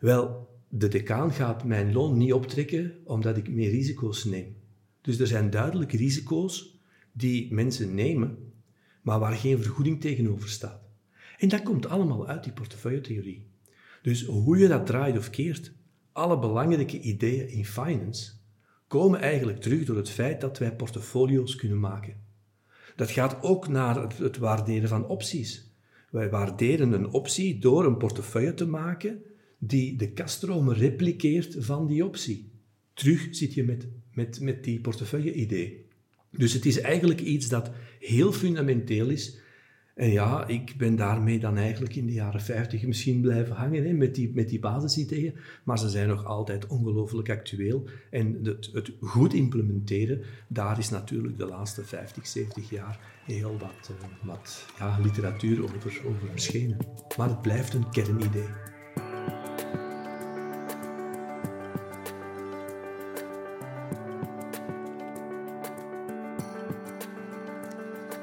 Wel, 0.01 0.49
de 0.69 0.89
decaan 0.89 1.33
gaat 1.33 1.65
mijn 1.65 1.93
loon 1.93 2.17
niet 2.17 2.33
optrekken 2.33 2.93
omdat 3.05 3.37
ik 3.37 3.49
meer 3.49 3.71
risico's 3.71 4.25
neem. 4.25 4.57
Dus 5.01 5.19
er 5.19 5.27
zijn 5.27 5.51
duidelijk 5.51 5.93
risico's 5.93 6.81
die 7.13 7.55
mensen 7.55 7.95
nemen, 7.95 8.39
maar 9.03 9.19
waar 9.19 9.37
geen 9.37 9.63
vergoeding 9.63 10.01
tegenover 10.01 10.49
staat. 10.49 10.82
En 11.43 11.49
dat 11.49 11.63
komt 11.63 11.87
allemaal 11.87 12.27
uit 12.27 12.45
die 12.45 12.53
portefeuilletheorie. 12.53 13.47
Dus 14.03 14.25
hoe 14.25 14.59
je 14.59 14.69
dat 14.69 14.87
draait 14.87 15.19
of 15.19 15.31
keert, 15.31 15.73
alle 16.13 16.39
belangrijke 16.39 17.01
ideeën 17.01 17.49
in 17.49 17.65
finance 17.65 18.33
komen 18.87 19.21
eigenlijk 19.21 19.61
terug 19.61 19.85
door 19.85 19.97
het 19.97 20.11
feit 20.11 20.41
dat 20.41 20.59
wij 20.59 20.77
portfolio's 20.77 21.57
kunnen 21.57 21.81
maken. 21.81 22.17
Dat 22.97 23.11
gaat 23.11 23.43
ook 23.43 23.69
naar 23.69 24.03
het, 24.17 24.37
waarderen 24.39 24.89
van 24.89 25.07
opties. 25.07 25.71
Wij 26.11 26.31
waarderen 26.31 26.93
een 26.93 27.11
optie 27.11 27.59
door 27.59 27.87
een 27.87 27.97
portefeuille 27.97 28.55
te 28.55 28.67
maken 28.67 29.23
die 29.59 29.97
de 29.97 30.13
kaststromen 30.13 30.75
repliceert 30.75 31.57
van 31.59 31.87
die 31.87 32.05
optie. 32.05 32.51
Terug 32.95 33.29
zit 33.31 33.55
je 33.55 33.65
met, 33.65 33.89
met, 34.13 34.41
met 34.41 34.65
die 34.65 34.81
portefeuille-idee. 34.81 35.87
Dus 36.31 36.53
het 36.53 36.67
is 36.67 36.81
eigenlijk 36.81 37.21
iets 37.21 37.49
dat 37.49 37.71
heel 37.99 38.33
fundamenteel 38.33 39.09
is 39.09 39.41
en 39.95 40.11
ja, 40.11 40.47
ik 40.47 40.75
ben 40.77 40.97
daarmee 40.97 41.39
dan 41.39 41.57
eigenlijk 41.57 41.97
in 41.97 42.07
de 42.07 42.13
jaren 42.13 42.41
50 42.41 42.87
misschien 42.87 43.21
blijven 43.21 43.57
hangen 43.57 43.85
hè, 43.85 43.93
met, 43.93 44.15
die, 44.15 44.33
met 44.35 44.49
die 44.49 44.61
basisideeën, 44.61 45.35
maar 45.65 45.79
ze 45.79 45.89
zijn 45.89 46.09
nog 46.09 46.25
altijd 46.25 46.67
ongelooflijk 46.67 47.31
actueel. 47.31 47.89
En 48.11 48.39
het, 48.43 48.71
het, 48.73 48.93
goed 49.01 49.35
implementeren, 49.35 50.23
daar 50.49 50.79
is 50.79 50.91
natuurlijk 50.91 51.39
de 51.39 51.47
laatste 51.47 51.85
50, 51.85 52.27
70 52.27 52.71
jaar 52.71 52.99
heel 53.25 53.59
wat, 53.59 53.91
uh, 53.91 54.07
wat 54.23 54.67
ja, 54.79 54.99
literatuur 55.03 55.63
over, 55.63 56.01
over. 56.07 56.29
Maar 57.17 57.29
het 57.29 57.43
blijft 57.43 57.75
een 57.75 57.91
kernidee. 57.91 58.72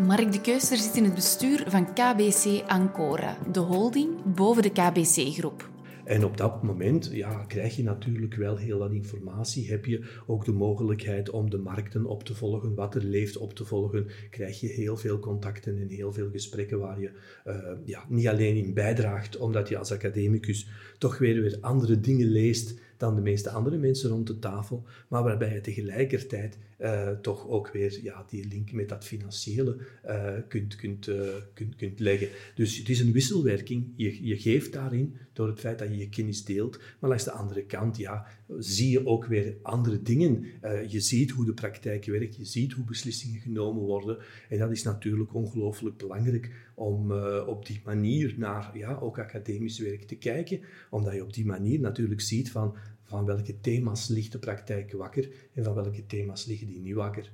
Mark 0.10 0.32
de 0.32 0.42
Keuster 0.42 0.78
zit 0.78 0.96
in 0.96 1.04
het 1.04 1.16
bestuur 1.16 1.64
van 1.68 1.94
KBC 1.94 2.64
Ancora, 2.68 3.38
de 3.52 3.60
holding 3.60 4.10
boven 4.36 4.64
de 4.64 4.72
KBC-groep. 4.72 5.70
En 6.06 6.26
op 6.26 6.38
dat 6.38 6.64
moment 6.64 7.10
ja, 7.12 7.44
krijg 7.48 7.76
je 7.76 7.84
natuurlijk 7.84 8.36
wel 8.36 8.58
heel 8.58 8.78
wat 8.78 8.92
informatie. 8.92 9.70
Heb 9.70 9.86
je 9.86 10.22
ook 10.28 10.46
de 10.46 10.52
mogelijkheid 10.52 11.30
om 11.30 11.50
de 11.50 11.58
markten 11.58 12.06
op 12.06 12.24
te 12.24 12.36
volgen, 12.36 12.76
wat 12.76 12.96
er 12.96 13.04
leeft 13.04 13.38
op 13.38 13.54
te 13.54 13.66
volgen. 13.66 14.08
Krijg 14.30 14.60
je 14.60 14.68
heel 14.68 14.98
veel 14.98 15.20
contacten 15.20 15.82
en 15.82 15.88
heel 15.88 16.14
veel 16.14 16.30
gesprekken 16.30 16.80
waar 16.80 17.00
je 17.00 17.12
uh, 17.48 17.56
ja, 17.86 18.06
niet 18.08 18.28
alleen 18.28 18.56
in 18.56 18.74
bijdraagt, 18.74 19.38
omdat 19.38 19.70
je 19.70 19.78
als 19.78 19.92
academicus 19.92 20.68
toch 20.98 21.18
weer, 21.18 21.42
weer 21.42 21.58
andere 21.62 22.00
dingen 22.00 22.28
leest 22.28 22.80
dan 22.98 23.16
de 23.16 23.22
meeste 23.22 23.50
andere 23.50 23.78
mensen 23.78 24.10
rond 24.10 24.28
de 24.28 24.40
tafel, 24.40 24.84
maar 25.08 25.24
waarbij 25.24 25.54
je 25.54 25.62
tegelijkertijd 25.62 26.58
uh, 26.80 27.10
toch 27.10 27.48
ook 27.48 27.72
weer 27.72 28.00
ja, 28.04 28.26
die 28.30 28.48
link 28.48 28.72
met 28.72 28.90
dat 28.90 29.06
financiële 29.06 29.78
uh, 30.06 30.34
kunt, 30.48 30.76
kunt, 30.76 31.08
uh, 31.08 31.28
kunt, 31.54 31.76
kunt 31.76 32.00
leggen. 32.00 32.28
Dus 32.56 32.78
het 32.78 32.90
is 32.90 33.00
een 33.00 33.12
wisselwerking. 33.12 33.94
Je, 33.96 34.26
je 34.28 34.38
geeft 34.38 34.74
daarin 34.74 35.16
door 35.34 35.48
het 35.48 35.60
feit 35.60 35.80
dat 35.80 35.90
je 35.90 35.98
je 35.98 36.10
kennis 36.10 36.46
deelt, 36.46 36.80
maar 37.00 37.10
langs 37.10 37.24
de 37.24 37.32
andere 37.32 37.66
kant 37.66 37.98
ja, 37.98 38.26
zie 38.58 38.90
je 38.90 39.06
ook 39.06 39.26
weer 39.26 39.56
andere 39.62 40.02
dingen. 40.02 40.46
je 40.88 41.00
ziet 41.00 41.32
hoe 41.32 41.46
de 41.46 41.54
praktijk 41.54 42.06
werkt, 42.06 42.36
je 42.36 42.46
ziet 42.46 42.74
hoe 42.74 42.86
beslissingen 42.86 43.40
genomen 43.40 43.82
worden 43.82 44.18
en 44.50 44.58
dat 44.58 44.72
is 44.72 44.84
natuurlijk 44.84 45.34
ongelooflijk 45.34 45.98
belangrijk 45.98 46.52
om 46.76 47.12
op 47.48 47.66
die 47.66 47.82
manier 47.86 48.34
naar 48.38 48.78
ja, 48.78 48.96
ook 48.96 49.20
academisch 49.20 49.80
werk 49.80 50.04
te 50.04 50.16
kijken, 50.16 50.60
omdat 50.90 51.14
je 51.14 51.24
op 51.24 51.34
die 51.34 51.46
manier 51.46 51.80
natuurlijk 51.80 52.22
ziet 52.22 52.52
van 52.52 52.76
van 53.10 53.26
welke 53.26 53.60
thema's 53.60 54.08
ligt 54.08 54.32
de 54.32 54.40
praktijk 54.40 54.92
wakker 54.92 55.30
en 55.54 55.64
van 55.64 55.74
welke 55.74 56.06
thema's 56.06 56.46
liggen 56.46 56.68
die 56.68 56.80
niet 56.80 56.96
wakker. 56.96 57.32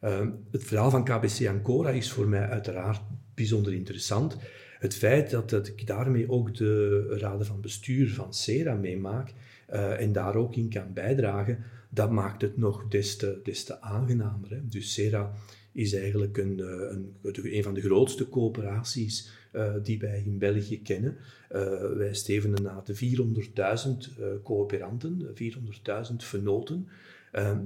Ehm, 0.00 0.30
het 0.50 0.64
verhaal 0.64 0.90
van 0.90 1.04
KBC 1.04 1.46
Ancora 1.48 1.90
is 1.90 2.12
voor 2.12 2.28
mij 2.28 2.48
uiteraard 2.48 3.00
bijzonder 3.34 3.72
interessant. 3.72 4.36
Het 4.78 4.94
feit 4.94 5.30
dat, 5.30 5.66
ik 5.66 5.86
daarmee 5.86 6.30
ook 6.30 6.54
de 6.56 7.06
raden 7.18 7.46
van 7.46 7.60
bestuur 7.60 8.14
van 8.14 8.34
SERA 8.34 8.74
meemaak 8.74 9.32
uh, 9.72 10.00
en 10.00 10.12
daar 10.12 10.34
ook 10.34 10.54
in 10.54 10.68
kan 10.68 10.92
bijdragen, 10.92 11.64
dat 11.88 12.10
maakt 12.10 12.42
het 12.42 12.56
nog 12.56 12.88
des 12.88 13.16
te, 13.16 13.40
des 13.42 13.64
te 13.64 13.80
aangenamer. 13.80 14.50
Hè. 14.50 14.68
Dus 14.68 14.92
SERA 14.92 15.32
is 15.72 15.94
eigenlijk 15.94 16.36
een, 16.36 16.60
eh, 16.60 16.96
een, 17.22 17.54
een 17.54 17.62
van 17.62 17.74
de 17.74 17.80
grootste 17.80 18.28
coöperaties 18.28 19.30
uh, 19.52 19.74
die 19.82 19.98
wij 19.98 20.22
in 20.26 20.38
België 20.38 20.82
kennen. 20.82 21.16
Uh, 21.52 21.60
wij 21.96 22.14
stevenen 22.14 22.62
na 22.62 22.82
de 22.84 22.94
400.000 22.94 24.18
uh, 24.20 24.26
coöperanten, 24.42 25.26
400.000 26.10 26.16
vernoten, 26.16 26.88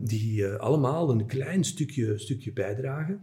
die 0.03 0.47
allemaal 0.47 1.11
een 1.11 1.27
klein 1.27 1.65
stukje, 1.65 2.19
stukje 2.19 2.53
bijdragen. 2.53 3.21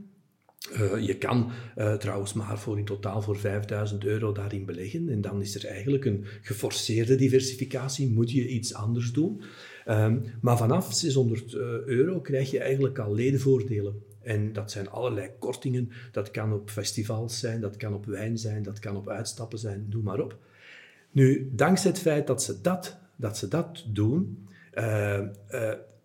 je 1.01 1.15
kan 1.19 1.51
trouwens 1.99 2.33
maar 2.33 2.59
voor 2.59 2.77
in 2.77 2.85
totaal 2.85 3.21
voor 3.21 3.37
5000 3.37 4.05
euro 4.05 4.31
daarin 4.31 4.65
beleggen 4.65 5.09
en 5.09 5.21
dan 5.21 5.41
is 5.41 5.55
er 5.55 5.65
eigenlijk 5.65 6.05
een 6.05 6.25
geforceerde 6.41 7.15
diversificatie, 7.15 8.09
moet 8.09 8.31
je 8.31 8.47
iets 8.47 8.73
anders 8.73 9.11
doen. 9.11 9.41
Ehm, 9.85 10.19
maar 10.41 10.57
vanaf 10.57 10.93
600 10.93 11.53
euro 11.85 12.19
krijg 12.19 12.51
je 12.51 12.59
eigenlijk 12.59 12.99
al 12.99 13.13
ledenvoordelen. 13.13 14.01
En 14.21 14.53
dat 14.53 14.71
zijn 14.71 14.89
allerlei 14.89 15.29
kortingen. 15.39 15.91
Dat 16.11 16.31
kan 16.31 16.53
op 16.53 16.69
festivals 16.69 17.39
zijn, 17.39 17.61
dat 17.61 17.77
kan 17.77 17.93
op 17.93 18.05
wijn 18.05 18.37
zijn, 18.37 18.63
dat 18.63 18.79
kan 18.79 18.95
op 18.95 19.09
uitstappen 19.09 19.59
zijn, 19.59 19.85
noem 19.89 20.03
maar 20.03 20.19
op. 20.19 20.37
Nu, 21.11 21.51
dankzij 21.53 21.91
het 21.91 21.99
feit 21.99 22.27
dat 22.27 22.43
ze 22.43 22.61
dat, 22.61 22.97
dat, 23.15 23.37
ze 23.37 23.47
dat 23.47 23.85
doen, 23.87 24.47
uh, 24.73 25.21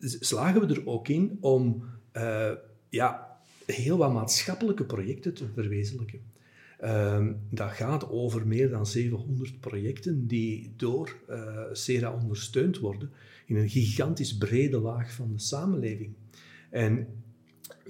slagen 0.01 0.67
we 0.67 0.75
er 0.75 0.87
ook 0.87 1.09
in 1.09 1.39
om 1.41 1.85
uh, 2.17 2.53
ja, 2.89 3.39
heel 3.67 3.97
wat 3.97 4.13
maatschappelijke 4.13 4.85
projecten 4.85 5.35
te 5.35 5.45
verwezenlijken. 5.55 6.21
Ehm, 6.79 7.33
dat 7.51 7.71
gaat 7.71 8.11
over 8.11 8.47
meer 8.47 8.71
dan 8.71 8.87
700 8.87 9.61
projecten 9.61 10.27
die 10.27 10.73
door 10.77 11.17
CERA 11.73 12.13
ondersteund 12.13 12.79
worden 12.79 13.11
in 13.47 13.57
een 13.57 13.69
gigantisch 13.69 14.37
brede 14.37 14.79
laag 14.79 15.13
van 15.13 15.33
de 15.33 15.39
samenleving. 15.39 16.13
En 16.71 17.07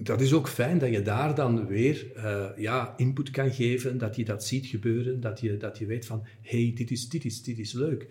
dat 0.02 0.20
is 0.20 0.32
ook 0.32 0.48
fijn 0.48 0.78
dat 0.78 0.90
je 0.90 1.02
daar 1.02 1.34
dan 1.34 1.66
weer 1.66 2.06
uh, 2.16 2.46
ja, 2.56 2.94
input 2.96 3.30
kan 3.30 3.52
geven, 3.52 3.98
dat 3.98 4.16
je 4.16 4.24
dat 4.24 4.44
ziet 4.44 4.66
gebeuren, 4.66 5.20
dat 5.20 5.40
je, 5.40 5.56
dat 5.56 5.78
je 5.78 5.86
weet 5.86 6.06
van, 6.06 6.22
hé, 6.40 6.62
hey, 6.62 6.72
dit, 6.74 6.90
is, 6.90 7.08
dit, 7.08 7.24
is, 7.24 7.42
dit 7.42 7.58
is 7.58 7.72
leuk. 7.72 8.06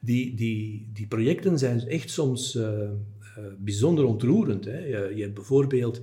Die, 0.00 0.34
die, 0.34 0.88
die 0.92 1.06
projecten 1.06 1.58
zijn 1.58 1.88
echt 1.88 2.10
soms 2.10 2.54
uh, 2.54 2.64
uh, 2.64 2.90
bijzonder 3.58 4.04
ontroerend. 4.04 4.64
Hè. 4.64 4.78
Je, 4.78 5.12
je, 5.14 5.22
hebt 5.22 5.34
bijvoorbeeld 5.34 6.00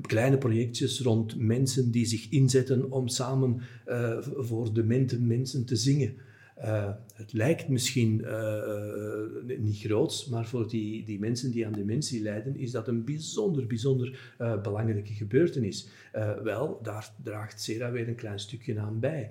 kleine 0.00 0.38
projectjes 0.38 1.00
rond 1.00 1.36
mensen 1.36 1.90
die 1.90 2.06
zich 2.06 2.26
inzetten 2.30 2.90
om 2.90 3.08
samen 3.08 3.60
voor 4.36 4.74
demente 4.74 5.20
mensen 5.20 5.64
te 5.64 5.76
zingen. 5.76 6.14
Uh, 6.64 6.90
het 7.14 7.32
lijkt 7.32 7.68
misschien 7.68 8.20
uh, 8.20 9.58
niet 9.58 9.78
groots, 9.78 10.26
maar 10.26 10.46
voor 10.46 10.68
die, 10.68 11.04
die 11.04 11.18
mensen 11.18 11.50
die 11.50 11.66
aan 11.66 11.72
dementie 11.72 12.22
lijden, 12.22 12.56
is 12.56 12.70
dat 12.70 12.88
een 12.88 13.04
bijzonder, 13.04 13.66
bijzonder 13.66 14.34
belangrijke 14.62 15.12
gebeurtenis. 15.12 15.88
wel, 16.42 16.80
daar 16.82 17.10
draagt 17.22 17.60
Sera 17.60 17.90
weer 17.90 18.08
een 18.08 18.14
klein 18.14 18.38
stukje 18.38 18.80
aan 18.80 19.00
bij. 19.00 19.30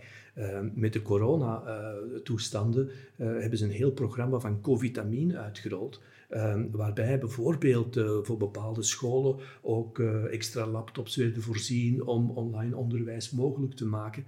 Met 0.74 0.94
de 0.94 1.02
coronatoestanden 1.02 2.90
hebben 3.16 3.58
ze 3.58 3.66
een 3.66 3.72
heel 3.72 3.92
programma 3.92 4.40
van 4.40 4.62
covitamine 4.62 5.38
uitgerold. 5.38 6.02
Ehm, 6.30 6.66
waarbij 6.72 7.20
bijvoorbeeld 7.20 7.98
uh, 7.98 8.18
voor 8.22 8.38
bepaalde 8.38 8.84
scholen 8.84 9.36
ook 9.62 10.00
uh, 10.00 10.34
extra 10.34 10.68
laptops 10.68 11.16
werden 11.16 11.42
voorzien 11.42 12.06
om 12.06 12.30
online 12.30 12.76
onderwijs 12.76 13.32
mogelijk 13.32 13.74
te 13.74 13.86
maken. 13.86 14.26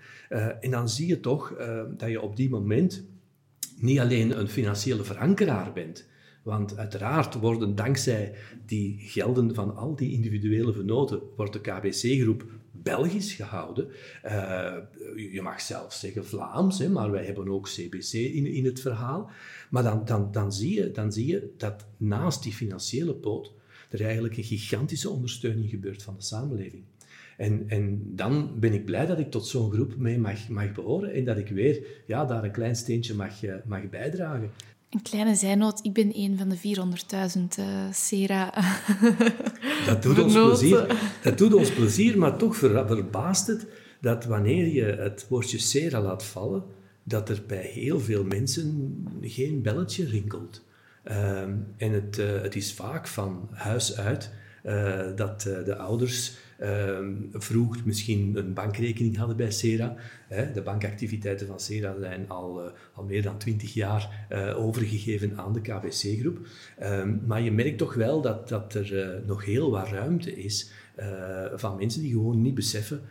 En 0.60 0.72
dan 0.72 0.90
zie 0.90 1.08
je 1.08 1.20
toch 1.20 1.56
dat 1.98 2.10
je 2.10 2.22
op 2.22 2.36
die 2.36 2.50
moment 2.50 3.04
niet 3.78 4.00
alleen 4.00 4.40
een 4.40 4.48
financiële 4.48 5.04
verankeraar 5.04 5.74
bent, 5.74 6.08
want 6.44 6.78
uiteraard 6.78 7.40
worden 7.40 7.76
dankzij 7.76 8.36
die 8.66 8.98
gelden 9.00 9.56
van 9.56 9.76
al 9.76 9.96
die 9.96 10.12
individuele 10.12 10.74
vernoten, 10.74 11.22
wordt 11.36 11.54
de 11.54 11.62
KBC-groep 11.62 12.46
Belgisch 12.76 13.34
gehouden. 13.34 13.88
Uh, 14.26 14.78
je 15.32 15.42
mag 15.42 15.62
zelfs 15.62 16.00
zeggen 16.00 16.26
Vlaams, 16.26 16.80
hè, 16.80 16.90
maar 16.90 17.12
wij 17.12 17.26
hebben 17.26 17.50
ook 17.50 17.68
CBC 17.68 18.14
in, 18.14 18.46
in 18.46 18.66
het 18.66 18.80
verhaal. 18.80 19.32
Maar 19.70 19.84
dan, 19.84 20.06
dan, 20.06 20.32
dan, 20.32 20.54
zie 20.54 20.76
je, 20.76 20.92
dan 20.92 21.12
zie 21.12 21.28
je 21.28 21.54
dat 21.58 21.86
naast 21.98 22.44
die 22.44 22.54
financiële 22.54 23.14
poot 23.14 23.54
er 23.90 24.02
eigenlijk 24.02 24.38
een 24.38 24.44
gigantische 24.44 25.10
ondersteuning 25.10 25.70
gebeurt 25.70 26.04
van 26.04 26.16
de 26.16 26.24
samenleving. 26.24 26.84
En, 27.38 27.64
en 27.68 28.02
dan 28.16 28.60
ben 28.60 28.74
ik 28.74 28.86
blij 28.86 29.06
dat 29.06 29.20
ik 29.20 29.32
tot 29.32 29.48
zo'n 29.48 29.72
groep 29.72 29.96
mee 29.96 30.20
mag, 30.20 30.50
mag 30.50 30.72
behoren 30.72 31.14
en 31.14 31.26
dat 31.26 31.38
ik 31.38 31.48
weer 31.48 32.04
ja, 32.08 32.26
daar 32.26 32.44
een 32.44 32.52
klein 32.52 32.76
steentje 32.76 33.14
mag, 33.14 33.44
eh, 33.44 33.56
mag 33.66 33.90
bijdragen. 33.90 34.52
Een 34.94 35.02
kleine 35.02 35.36
zijnoot, 35.36 35.80
ik 35.84 35.94
ben 35.94 36.12
een 36.18 36.38
van 36.38 36.50
de 36.50 36.58
400.000 36.58 37.60
uh, 37.60 37.66
Sera. 37.92 38.54
dat 39.86 40.04
doet 40.04 40.20
ons 40.20 40.34
plezier. 40.34 41.00
Dat 41.24 41.38
doet 41.38 41.54
ons 41.54 41.72
plezier, 41.72 42.18
maar 42.18 42.38
toch 42.38 42.56
ver, 42.56 42.88
verbaast 42.88 43.48
het 43.48 43.68
dat 44.02 44.26
wanneer 44.26 44.68
je 44.68 44.84
het 44.84 45.26
woordje 45.30 45.58
Sera 45.58 46.02
laat 46.02 46.24
vallen, 46.24 46.64
dat 47.04 47.30
er 47.30 47.44
bij 47.48 47.66
heel 47.66 48.00
veel 48.00 48.24
mensen 48.24 48.98
geen 49.22 49.62
belletje 49.62 50.06
rinkelt. 50.06 50.64
Ehm, 51.04 51.54
en 51.78 51.92
het, 51.92 52.18
uh, 52.18 52.42
het 52.42 52.56
is 52.56 52.74
vaak 52.74 53.08
van 53.08 53.50
huis 53.52 53.98
uit 53.98 54.32
uh, 54.64 55.16
dat 55.16 55.46
uh, 55.48 55.66
de 55.66 55.76
ouders 55.76 56.34
ehm, 56.58 57.14
vroeg 57.34 57.86
misschien 57.86 58.36
een 58.36 58.54
bankrekening 58.54 59.18
hadden 59.18 59.38
bij 59.38 59.52
Sera. 59.52 59.96
De 60.54 60.62
bankactiviteiten 60.62 61.48
van 61.48 61.60
Sera 61.60 61.96
zijn 62.00 62.30
al, 62.30 62.72
al 62.94 63.04
meer 63.04 63.22
dan 63.22 63.38
twintig 63.38 63.74
jaar 63.74 64.28
overgegeven 64.58 65.38
aan 65.38 65.54
de 65.54 65.62
KBC-groep. 65.62 66.40
Um, 66.84 67.22
maar 67.26 67.42
je 67.42 67.52
merkt 67.52 67.78
toch 67.78 67.94
wel 67.94 68.22
dat, 68.22 68.50
dat 68.50 68.74
er 68.74 69.22
nog 69.26 69.46
heel 69.46 69.72
wat 69.72 69.88
ruimte 69.88 70.44
is 70.44 70.72
van 71.56 71.78
mensen 71.78 72.02
die 72.02 72.12
gewoon 72.12 72.42
niet 72.42 72.56
beseffen 72.56 73.02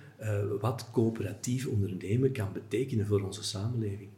wat 0.60 0.88
coöperatief 0.92 1.66
ondernemen 1.66 2.32
kan 2.32 2.52
betekenen 2.52 3.06
voor 3.06 3.20
onze 3.20 3.44
samenleving. 3.44 4.08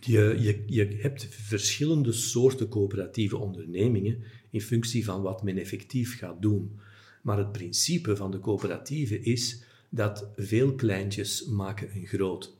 Je, 0.00 0.62
je 0.66 0.98
hebt 1.00 1.26
verschillende 1.30 2.12
soorten 2.12 2.68
coöperatieve 2.68 3.36
ondernemingen 3.36 4.22
in 4.52 4.60
functie 4.60 5.04
van 5.04 5.22
wat 5.22 5.42
men 5.42 5.58
effectief 5.58 6.18
gaat 6.18 6.42
doen. 6.42 6.78
Maar 7.22 7.38
het 7.38 7.52
principe 7.52 8.16
van 8.16 8.30
de 8.30 8.40
coöperatieve 8.40 9.20
is 9.20 9.62
dat 9.88 10.28
veel 10.36 10.74
kleintjes 10.74 11.46
maken 11.46 11.88
een 11.94 12.06
groot. 12.06 12.56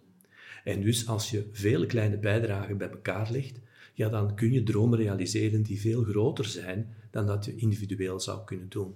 En 0.64 0.80
dus 0.80 1.06
als 1.06 1.30
je 1.30 1.48
vele 1.52 1.86
kleine 1.86 2.18
bijdragen 2.18 2.76
bij 2.76 2.90
elkaar 2.90 3.30
legt, 3.30 3.60
ja, 3.94 4.08
dan 4.08 4.34
kun 4.34 4.52
je 4.52 4.62
dromen 4.62 4.98
realiseren 4.98 5.62
die 5.62 5.80
veel 5.80 6.02
groter 6.02 6.44
zijn 6.44 6.94
dan 7.10 7.26
dat 7.26 7.44
je 7.44 7.56
individueel 7.56 8.20
zou 8.20 8.44
kunnen 8.44 8.68
doen. 8.68 8.94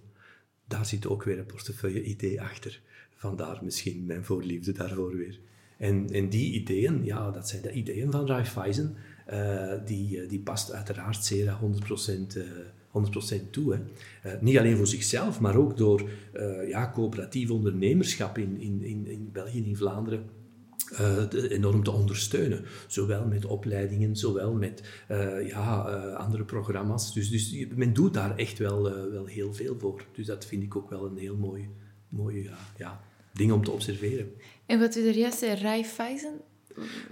Daar 0.65 0.87
zit 0.87 1.07
ook 1.07 1.23
weer 1.23 1.39
een 1.39 1.47
portefeuille-idee 1.47 2.41
achter. 2.41 2.81
Vandaar 3.17 3.61
misschien 3.65 4.07
mijn 4.07 4.25
voorliefde 4.25 4.73
daarvoor 4.73 5.17
weer. 5.17 5.39
En, 5.79 6.11
en 6.11 6.29
die 6.29 6.53
ideeën, 6.53 7.05
ja, 7.05 7.31
dat 7.31 7.49
zijn 7.49 7.63
de 7.63 7.73
ideeën 7.73 8.11
van 8.11 8.27
Raiffeisen. 8.27 8.97
Uh, 9.33 9.73
die, 9.85 10.21
eh, 10.21 10.29
die 10.29 10.41
past 10.41 10.73
uiteraard 10.73 11.25
zeer 11.25 11.59
100%, 11.61 12.37
uh, 12.37 12.45
100% 13.47 13.51
toe. 13.51 13.81
Uh, 14.27 14.33
niet 14.41 14.59
alleen 14.59 14.77
voor 14.77 14.87
zichzelf, 14.87 15.41
maar 15.41 15.57
ook 15.57 15.77
door 15.77 16.11
ja, 16.69 16.91
coöperatief 16.95 17.51
ondernemerschap 17.51 18.39
in, 18.39 18.61
in, 18.61 18.83
in, 18.83 19.07
in 19.07 19.29
België, 19.33 19.67
in 19.67 19.77
Vlaanderen, 19.77 20.25
uh, 20.93 21.51
enorm 21.51 21.83
te 21.83 21.91
ondersteunen. 21.91 22.65
Zowel 22.87 23.27
met 23.27 23.45
opleidingen, 23.45 24.17
zowel 24.17 24.53
met 24.53 24.83
uh, 25.11 25.49
ja, 25.49 25.89
uh, 25.89 26.15
andere 26.15 26.45
programma's. 26.45 27.15
Dus, 27.15 27.31
dus 27.31 27.67
men 27.75 27.93
doet 27.93 28.15
daar 28.15 28.37
echt 28.37 28.59
wel, 28.59 28.83
wel 29.11 29.27
heel 29.27 29.55
veel 29.55 29.79
voor. 29.79 30.05
Dus 30.13 30.27
dat 30.27 30.47
vind 30.47 30.63
ik 30.63 30.77
ook 30.77 30.91
wel 30.91 31.07
een 31.07 31.19
heel 31.19 31.37
mooi, 31.37 31.69
mooi 32.09 32.51
ja, 32.77 33.01
ding 33.33 33.53
om 33.53 33.65
te 33.65 33.71
observeren. 33.71 34.33
En 34.67 34.81
wat 34.81 34.97
u 34.97 35.09
er 35.09 35.17
juist 35.17 35.39
zei, 35.39 35.61
Raiffeisen? 35.61 36.41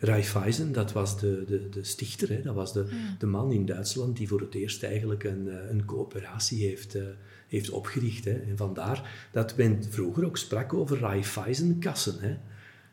Raiffeisen, 0.00 0.73
dat 0.73 0.92
was 0.92 1.18
de, 1.21 1.44
de, 1.47 1.68
de 1.68 1.85
stichter, 1.85 2.28
hè? 2.28 2.42
dat 2.42 2.54
was 2.54 2.73
de, 2.73 2.87
ja. 2.90 3.16
de 3.18 3.26
man 3.26 3.52
in 3.52 3.66
Duitsland 3.66 4.16
die 4.16 4.28
voor 4.28 4.40
het 4.40 4.54
eerst 4.54 4.83
eigenlijk 4.83 5.25
een, 5.25 5.71
een 5.71 5.85
coöperatie 5.85 6.66
heeft, 6.66 6.97
uh, 6.97 7.02
heeft 7.49 7.71
opgericht. 7.71 8.25
Hè? 8.25 8.33
En 8.33 8.56
vandaar 8.56 9.28
dat 9.33 9.56
men 9.56 9.85
vroeger 9.88 10.25
ook 10.25 10.37
sprak 10.37 10.75
over 10.75 10.99
Raiffeisen-kassen. 10.99 12.21
Hè? 12.21 12.37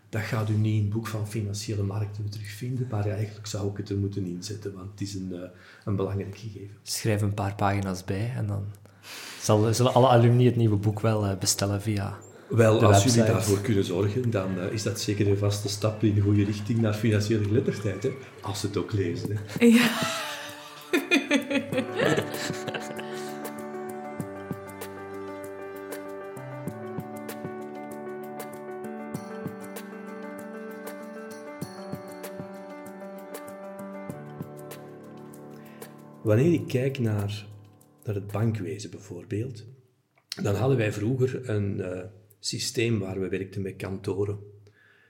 Dat 0.10 0.22
gaat 0.22 0.50
u 0.50 0.54
niet 0.54 0.76
in 0.76 0.82
het 0.82 0.94
boek 0.94 1.08
van 1.08 1.28
financiële 1.28 1.84
markten 1.84 2.30
terugvinden, 2.30 2.88
maar 2.90 3.08
eigenlijk 3.08 3.48
zou 3.48 3.72
ik 3.72 3.78
het 3.78 3.90
er 3.90 3.98
moeten 3.98 4.26
inzetten, 4.26 4.74
want 4.74 4.92
het 4.92 5.02
is 5.02 5.14
een, 5.14 5.30
uh, 5.32 5.40
een 5.86 5.96
belangrijk 5.96 6.38
gegeven. 6.38 6.78
Schrijf 6.84 7.22
een 7.22 7.34
paar 7.34 7.56
pagina's 7.56 8.04
bij 8.04 8.34
en 8.36 8.48
dan 8.48 8.66
zal, 9.42 9.74
zullen 9.74 9.94
alle 9.94 10.08
alumni 10.08 10.46
het 10.46 10.56
nieuwe 10.56 10.76
boek 10.76 11.00
wel 11.00 11.38
bestellen 11.38 11.82
via 11.82 12.18
wel, 12.52 12.86
als 12.86 13.04
jullie 13.04 13.24
daarvoor 13.24 13.62
kunnen 13.62 13.84
zorgen, 13.84 14.30
dan 14.30 14.58
uh, 14.58 14.72
is 14.72 14.84
dat 14.84 15.00
zeker 15.00 15.28
een 15.28 15.38
vaste 15.38 15.70
stap 15.70 16.04
in 16.04 16.14
de 16.14 16.22
goede 16.22 16.44
richting 16.44 16.82
naar 16.82 16.94
financiële 16.94 17.44
geletterdheid. 17.44 18.04
Hè? 18.04 18.12
Als 18.42 18.60
ze 18.60 18.68
het 18.68 18.78
ook 18.78 18.94
lezen. 18.94 19.38
Hè? 19.38 19.66
Ja. 19.66 19.90
Wanneer 36.24 36.54
ik 36.54 36.68
kijk 36.68 37.00
naar, 37.00 37.46
naar 38.04 38.16
het 38.16 38.32
bankwezen 38.32 38.90
bijvoorbeeld, 38.90 39.66
dan 40.42 40.56
hadden 40.56 40.78
wij 40.78 40.92
vroeger 40.92 41.50
een... 41.50 41.78
Uh, 41.78 42.00
systeem 42.44 43.00
waar 43.00 43.20
we 43.20 43.30
werkten 43.30 43.62
met 43.62 43.76
kantoren. 43.76 44.40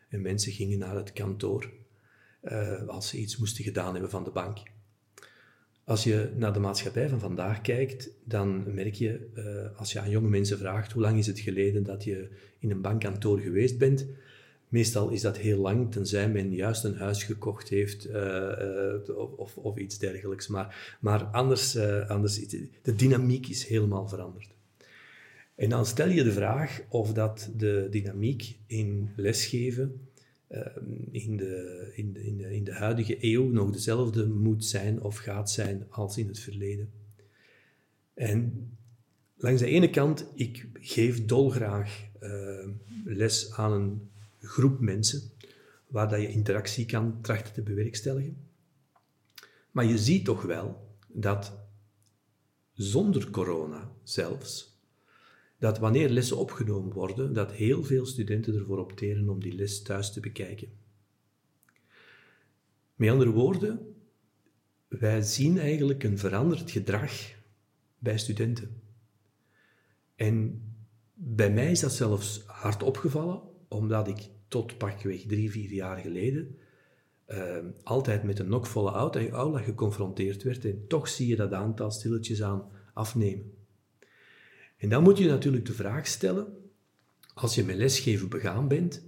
En 0.09 0.21
mensen 0.21 0.51
gingen 0.51 0.77
naar 0.77 0.95
het 0.95 1.13
kantoor 1.13 1.71
uh, 2.43 2.87
als 2.87 3.09
ze 3.09 3.17
iets 3.17 3.37
moesten 3.37 3.63
gedaan 3.63 3.91
hebben 3.91 4.09
van 4.09 4.23
de 4.23 4.31
bank. 4.31 4.57
Als 5.83 6.03
je 6.03 6.31
naar 6.35 6.53
de 6.53 6.59
maatschappij 6.59 7.09
van 7.09 7.19
vandaag 7.19 7.61
kijkt, 7.61 8.09
dan 8.23 8.73
merk 8.73 8.93
je, 8.93 9.27
uh, 9.35 9.79
als 9.79 9.91
je 9.91 9.99
aan 9.99 10.09
jonge 10.09 10.29
mensen 10.29 10.57
vraagt 10.57 10.91
hoe 10.91 11.01
lang 11.01 11.17
is 11.17 11.27
het 11.27 11.39
geleden 11.39 11.83
dat 11.83 12.03
je 12.03 12.29
in 12.59 12.71
een 12.71 12.81
bankkantoor 12.81 13.39
geweest 13.39 13.77
bent, 13.77 14.05
meestal 14.69 15.09
is 15.09 15.21
dat 15.21 15.37
heel 15.37 15.59
lang, 15.59 15.91
tenzij 15.91 16.29
men 16.29 16.53
juist 16.53 16.83
een 16.83 16.97
huis 16.97 17.23
gekocht 17.23 17.69
heeft 17.69 18.07
uh, 18.07 19.17
of, 19.35 19.57
of, 19.57 19.77
iets 19.77 19.97
dergelijks. 19.97 20.47
Maar, 20.47 20.97
maar 21.01 21.23
anders, 21.23 21.77
anders, 22.07 22.47
de 22.81 22.95
dynamiek 22.95 23.47
is 23.47 23.67
helemaal 23.67 24.07
veranderd. 24.07 24.49
En 25.61 25.69
dan 25.69 25.85
stel 25.85 26.09
je 26.09 26.23
de 26.23 26.31
vraag 26.31 26.81
of 26.89 27.13
dat 27.13 27.51
de 27.55 27.87
dynamiek 27.89 28.57
in 28.65 29.09
lesgeven 29.15 30.09
ehm, 30.47 30.85
in, 31.11 31.37
de, 31.37 31.91
in, 31.95 32.15
in, 32.15 32.39
in 32.39 32.63
de 32.63 32.73
huidige 32.73 33.17
eeuw 33.19 33.49
nog 33.49 33.71
dezelfde 33.71 34.27
moet 34.27 34.65
zijn 34.65 35.01
of 35.01 35.17
gaat 35.17 35.51
zijn 35.51 35.85
als 35.89 36.17
in 36.17 36.27
het 36.27 36.39
verleden. 36.39 36.91
En 38.13 38.69
langs 39.37 39.61
de 39.61 39.67
ene 39.67 39.89
kant, 39.89 40.25
ik 40.33 40.67
geef 40.73 41.25
dolgraag 41.25 42.09
uh, 42.21 42.67
les 43.05 43.51
aan 43.51 43.71
een 43.71 44.09
groep 44.39 44.79
mensen 44.79 45.21
waar 45.87 46.09
dat 46.09 46.21
je 46.21 46.31
interactie 46.31 46.85
kan 46.85 47.21
trachten 47.21 47.53
te 47.53 47.61
bewerkstelligen. 47.61 48.37
Maar 49.71 49.85
je 49.85 49.97
ziet 49.97 50.25
toch 50.25 50.41
wel 50.41 50.97
dat 51.07 51.53
zonder 52.73 53.29
corona 53.29 53.91
zelfs 54.03 54.70
dat 55.61 55.79
wanneer 55.79 56.09
lessen 56.09 56.37
opgenomen 56.37 56.93
worden, 56.93 57.33
dat 57.33 57.51
heel 57.51 57.83
veel 57.83 58.05
studenten 58.05 58.55
ervoor 58.55 58.79
opteren 58.79 59.29
om 59.29 59.39
die 59.39 59.53
les 59.53 59.81
thuis 59.81 60.13
te 60.13 60.19
bekijken. 60.19 60.67
Met 62.95 63.09
andere 63.09 63.29
woorden, 63.29 63.95
wij 64.87 65.21
zien 65.21 65.59
eigenlijk 65.59 66.03
een 66.03 66.17
veranderd 66.17 66.71
gedrag 66.71 67.11
bij 67.99 68.17
studenten. 68.17 68.81
En 70.15 70.61
bij 71.13 71.51
mij 71.51 71.71
is 71.71 71.79
dat 71.79 71.93
zelfs 71.93 72.43
hard 72.45 72.83
opgevallen, 72.83 73.41
omdat 73.67 74.07
ik 74.07 74.29
tot 74.47 74.77
pakweg 74.77 75.21
drie, 75.21 75.51
vier 75.51 75.73
jaar 75.73 75.97
geleden 75.97 76.57
uh, 77.27 77.57
altijd 77.83 78.23
met 78.23 78.39
een 78.39 78.49
nokvolle 78.49 78.91
aula 79.31 79.59
geconfronteerd 79.59 80.43
werd. 80.43 80.65
En 80.65 80.87
toch 80.87 81.07
zie 81.07 81.27
je 81.27 81.35
dat 81.35 81.51
aantal 81.51 81.91
stilletjes 81.91 82.43
aan 82.43 82.69
afnemen. 82.93 83.60
En 84.81 84.89
dan 84.89 85.03
moet 85.03 85.17
je 85.17 85.27
natuurlijk 85.27 85.65
de 85.65 85.73
vraag 85.73 86.07
stellen, 86.07 86.47
als 87.33 87.55
je 87.55 87.63
met 87.63 87.75
lesgeven 87.75 88.29
begaan 88.29 88.67
bent, 88.67 89.03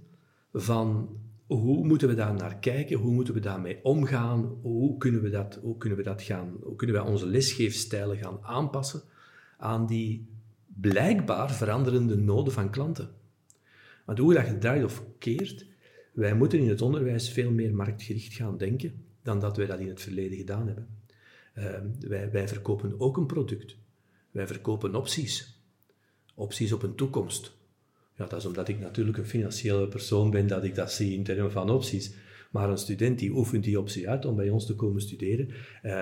van 0.52 1.16
hoe 1.46 1.86
moeten 1.86 2.08
we 2.08 2.14
daar 2.14 2.34
naar 2.34 2.58
kijken, 2.58 2.98
hoe 2.98 3.12
moeten 3.12 3.34
we 3.34 3.40
daarmee 3.40 3.84
omgaan, 3.84 4.58
hoe 4.62 4.98
kunnen 4.98 5.22
we 5.22 5.30
dat, 5.30 5.58
hoe 5.62 5.76
kunnen 5.76 5.98
we 5.98 6.04
dat 6.04 6.22
gaan, 6.22 6.56
hoe 6.62 6.76
kunnen 6.76 6.96
wij 6.96 7.04
onze 7.04 7.26
lesgeefstijlen 7.26 8.16
gaan 8.16 8.38
aanpassen 8.42 9.02
aan 9.58 9.86
die 9.86 10.28
blijkbaar 10.66 11.52
veranderende 11.52 12.16
noden 12.16 12.52
van 12.52 12.70
klanten. 12.70 13.10
Want 14.04 14.18
hoe 14.18 14.34
dat 14.34 14.46
je 14.46 14.58
draait 14.58 14.84
of 14.84 15.02
keert, 15.18 15.66
wij 16.12 16.34
moeten 16.34 16.58
in 16.58 16.68
het 16.68 16.82
onderwijs 16.82 17.30
veel 17.30 17.50
meer 17.50 17.74
marktgericht 17.74 18.34
gaan 18.34 18.56
denken 18.56 19.04
dan 19.22 19.40
dat 19.40 19.56
wij 19.56 19.66
dat 19.66 19.78
in 19.78 19.88
het 19.88 20.00
verleden 20.00 20.38
gedaan 20.38 20.66
hebben. 20.66 20.88
Uh, 21.58 22.08
wij, 22.08 22.30
wij 22.30 22.48
verkopen 22.48 23.00
ook 23.00 23.16
een 23.16 23.26
product. 23.26 23.76
Wij 24.30 24.46
verkopen 24.46 24.94
opties 24.94 25.53
opties 26.34 26.72
op 26.72 26.82
een 26.82 26.94
toekomst. 26.94 27.52
Ja, 28.16 28.26
dat 28.26 28.38
is 28.38 28.46
omdat 28.46 28.68
ik 28.68 28.80
natuurlijk 28.80 29.18
een 29.18 29.26
financiële 29.26 29.88
persoon 29.88 30.30
ben 30.30 30.46
dat 30.46 30.64
ik 30.64 30.74
dat 30.74 30.92
zie 30.92 31.14
in 31.14 31.24
termen 31.24 31.52
van 31.52 31.70
opties. 31.70 32.14
Maar 32.50 32.70
een 32.70 32.78
student 32.78 33.18
die 33.18 33.30
oefent 33.30 33.64
die 33.64 33.78
optie 33.78 34.08
uit 34.08 34.24
om 34.24 34.36
bij 34.36 34.48
ons 34.48 34.66
te 34.66 34.74
komen 34.74 35.00
studeren. 35.00 35.48
Uh, 35.48 35.54
uh, 35.82 35.96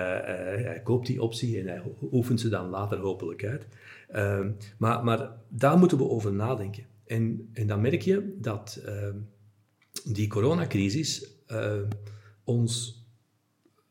hij 0.65 0.81
koopt 0.83 1.07
die 1.07 1.21
optie 1.21 1.59
en 1.59 1.67
hij 1.67 1.81
oefent 2.11 2.39
ze 2.39 2.49
dan 2.49 2.69
later 2.69 2.97
hopelijk 2.97 3.43
uit. 3.43 3.67
Uh, 4.15 4.45
maar, 4.77 5.03
maar 5.03 5.31
daar 5.47 5.77
moeten 5.77 5.97
we 5.97 6.09
over 6.09 6.33
nadenken. 6.33 6.85
En, 7.05 7.49
en 7.53 7.67
dan 7.67 7.81
merk 7.81 8.01
je 8.01 8.37
dat 8.41 8.81
ehm, 8.85 9.17
die 10.03 10.27
coronacrisis 10.27 11.31
ons 12.43 13.01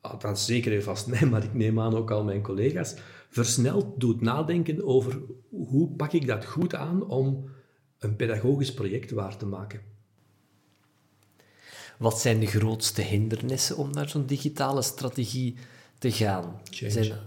althans 0.01 0.47
zeker 0.47 0.75
en 0.75 0.83
vast 0.83 1.07
mij, 1.07 1.27
maar 1.31 1.45
ik 1.45 1.55
neem 1.55 1.81
aan 1.81 1.95
ook 1.95 2.11
al 2.11 2.25
mijn 2.25 2.43
collega's, 2.43 2.97
versneld 3.33 4.01
doet 4.01 4.21
nadenken 4.21 4.85
over 4.85 5.21
hoe 5.51 5.89
pak 5.89 6.13
ik 6.13 6.27
dat 6.27 6.45
goed 6.45 6.75
aan 6.75 7.07
om 7.07 7.51
een 7.99 8.17
pedagogisch 8.17 8.75
project 8.75 9.11
waar 9.11 9.37
te 9.37 9.47
maken. 9.47 9.81
Wat 11.99 12.21
zijn 12.21 12.41
de 12.41 12.47
grootste 12.47 13.03
hindernissen 13.03 13.77
om 13.77 13.91
naar 13.91 14.09
zo'n 14.09 14.27
digitale 14.27 14.83
strategie 14.83 15.57
te 15.99 16.13
gaan? 16.13 16.61
Change. 16.71 16.91
Zijn, 16.91 17.19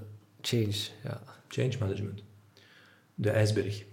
change, 0.41 0.89
ja. 1.03 1.21
Change 1.47 1.77
management. 1.79 2.23
De 3.15 3.29
ijsberg. 3.29 3.85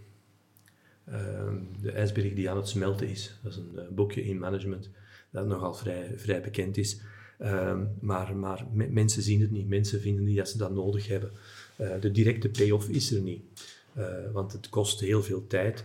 Ehm, 1.05 1.57
de 1.81 1.90
ijsberg 1.90 2.35
die 2.35 2.51
aan 2.51 2.57
het 2.57 2.68
smelten 2.68 3.09
is. 3.09 3.38
Dat 3.42 3.53
is 3.53 3.59
een 3.59 3.70
uh, 3.75 3.88
boekje 3.90 4.25
in 4.25 4.38
management 4.38 4.90
dat 5.31 5.46
nogal 5.46 5.75
vrij, 5.75 6.12
vrij 6.16 6.42
bekend 6.42 6.77
is. 6.77 7.01
Ehm, 7.38 7.85
maar 8.01 8.37
maar 8.37 8.66
mensen 8.72 9.22
zien 9.22 9.40
het 9.40 9.51
niet. 9.51 9.68
Mensen 9.68 10.01
vinden 10.01 10.25
niet 10.25 10.37
dat 10.37 10.48
ze 10.48 10.59
dat 10.59 10.75
nodig 10.75 11.07
hebben. 11.07 11.33
Uh, 11.83 12.01
de 12.01 12.11
directe 12.11 12.49
payoff 12.49 12.88
is 12.88 13.12
er 13.12 13.21
niet. 13.21 13.42
Uh, 13.97 14.33
want 14.33 14.53
het 14.53 14.68
kost 14.68 15.01
heel 15.01 15.23
veel 15.23 15.47
tijd 15.47 15.85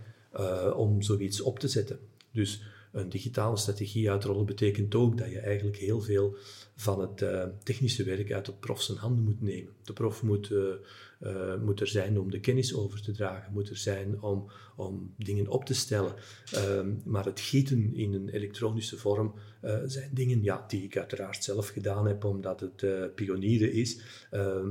om 0.76 1.02
zoiets 1.02 1.42
op 1.42 1.60
te 1.60 1.68
zetten. 1.68 2.00
Dus 2.32 2.62
een 2.92 3.10
digitale 3.10 3.58
strategie 3.58 4.12
uitrollen 4.12 4.46
betekent 4.46 4.96
ook 4.96 5.18
dat 5.18 5.30
je 5.30 5.40
eigenlijk 5.40 5.78
heel 5.78 6.02
veel 6.02 6.38
van 6.80 7.02
het 7.02 7.22
uh, 7.22 7.44
technische 7.64 8.04
werk 8.04 8.32
uit 8.32 8.46
de 8.46 8.54
prof 8.54 8.82
zijn 8.82 8.98
handen 8.98 9.24
moet 9.24 9.42
nemen. 9.42 9.74
De 9.84 9.94
prof 9.94 10.24
moet, 10.24 10.50
uh, 10.50 10.60
uh, 11.22 11.56
moet 11.62 11.80
er 11.80 11.88
zijn 11.88 12.20
om 12.20 12.32
de 12.32 12.40
kennis 12.40 12.76
over 12.76 13.02
te 13.02 13.12
dragen, 13.12 13.54
moet 13.54 13.70
er 13.70 13.78
zijn 13.78 14.22
om, 14.22 14.52
om 14.76 15.14
dingen 15.18 15.48
op 15.48 15.66
te 15.66 15.74
stellen. 15.74 16.14
Ehm, 16.52 16.94
maar 17.04 17.26
het 17.26 17.40
gieten 17.40 17.96
in 17.96 18.14
een 18.14 18.30
elektronische 18.30 18.98
vorm 18.98 19.34
zijn 19.86 20.10
dingen 20.14 20.44
ja, 20.44 20.66
die 20.68 20.84
ik 20.84 20.98
uiteraard 20.98 21.44
zelf 21.44 21.68
gedaan 21.68 22.08
heb, 22.08 22.24
omdat 22.24 22.60
het 22.60 22.86
pionieren 23.16 23.72
is, 23.72 24.00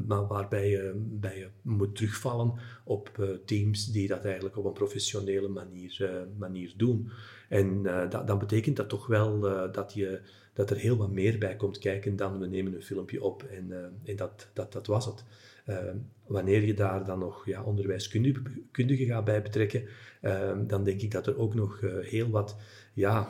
maar 0.06 0.26
waarbij 0.26 0.68
je, 0.68 0.92
bij 0.96 1.38
je 1.38 1.48
moet 1.62 1.96
terugvallen 1.96 2.54
op 2.84 3.36
teams 3.44 3.86
die 3.86 4.08
dat 4.08 4.24
eigenlijk 4.24 4.56
op 4.56 4.64
een 4.64 4.72
professionele 4.72 5.48
manier, 5.48 6.26
manier 6.38 6.74
doen. 6.76 7.10
En 7.48 7.82
dat, 7.82 8.26
dan 8.26 8.38
betekent 8.38 8.76
dat 8.76 8.88
toch 8.88 9.06
wel 9.06 9.40
dat 9.72 9.92
je 9.94 10.20
dat 10.56 10.70
er 10.70 10.76
heel 10.76 10.96
wat 10.96 11.10
meer 11.10 11.38
bij 11.38 11.56
komt 11.56 11.78
kijken 11.78 12.16
dan 12.16 12.38
we 12.38 12.46
nemen 12.46 12.74
een 12.74 12.82
filmpje 12.82 13.22
op 13.22 13.42
en, 13.42 13.92
en 14.04 14.16
dat, 14.16 14.48
dat, 14.52 14.72
dat 14.72 14.86
was 14.86 15.06
het. 15.06 15.24
Uh, 15.66 15.78
wanneer 16.26 16.64
je 16.64 16.74
daar 16.74 17.04
dan 17.04 17.18
nog 17.18 17.46
ja, 17.46 17.62
onderwijskundigen 17.62 19.06
gaat 19.06 19.24
bij 19.24 19.42
betrekken, 19.42 19.84
uh, 20.22 20.52
dan 20.66 20.84
denk 20.84 21.00
ik 21.00 21.10
dat 21.10 21.26
er 21.26 21.38
ook 21.38 21.54
nog 21.54 21.80
heel 22.00 22.30
wat 22.30 22.56
ja, 22.92 23.28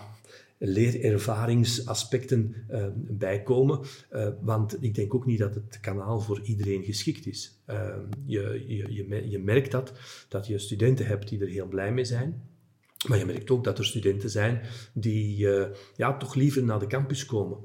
leerervaringsaspecten 0.59 2.55
bij 2.95 3.43
komen. 3.43 3.81
want 4.41 4.83
ik 4.83 4.95
denk 4.95 5.15
ook 5.15 5.27
niet 5.27 5.39
dat 5.39 5.55
het 5.55 5.81
kanaal 5.81 6.21
voor 6.21 6.41
iedereen 6.43 6.83
geschikt 6.83 7.27
is. 7.27 7.61
je, 8.27 8.65
je, 8.67 8.93
je, 8.93 9.31
je 9.31 9.39
merkt 9.39 9.71
dat, 9.71 9.93
dat 10.29 10.47
je 10.47 10.59
studenten 10.59 11.07
hebt 11.07 11.29
die 11.29 11.41
er 11.41 11.49
heel 11.49 11.67
blij 11.67 11.93
mee 11.93 12.05
zijn. 12.05 12.43
Maar 13.09 13.19
je 13.19 13.27
merkt 13.27 13.51
ook 13.51 13.65
dat 13.65 13.79
er 13.79 13.85
studenten 13.85 14.31
zijn 14.31 14.61
die 14.93 15.47
uh, 15.47 15.67
ja, 15.97 16.17
toch 16.17 16.35
liever 16.35 16.65
naar 16.65 16.79
de 16.79 16.87
campus 16.87 17.27
komen. 17.27 17.59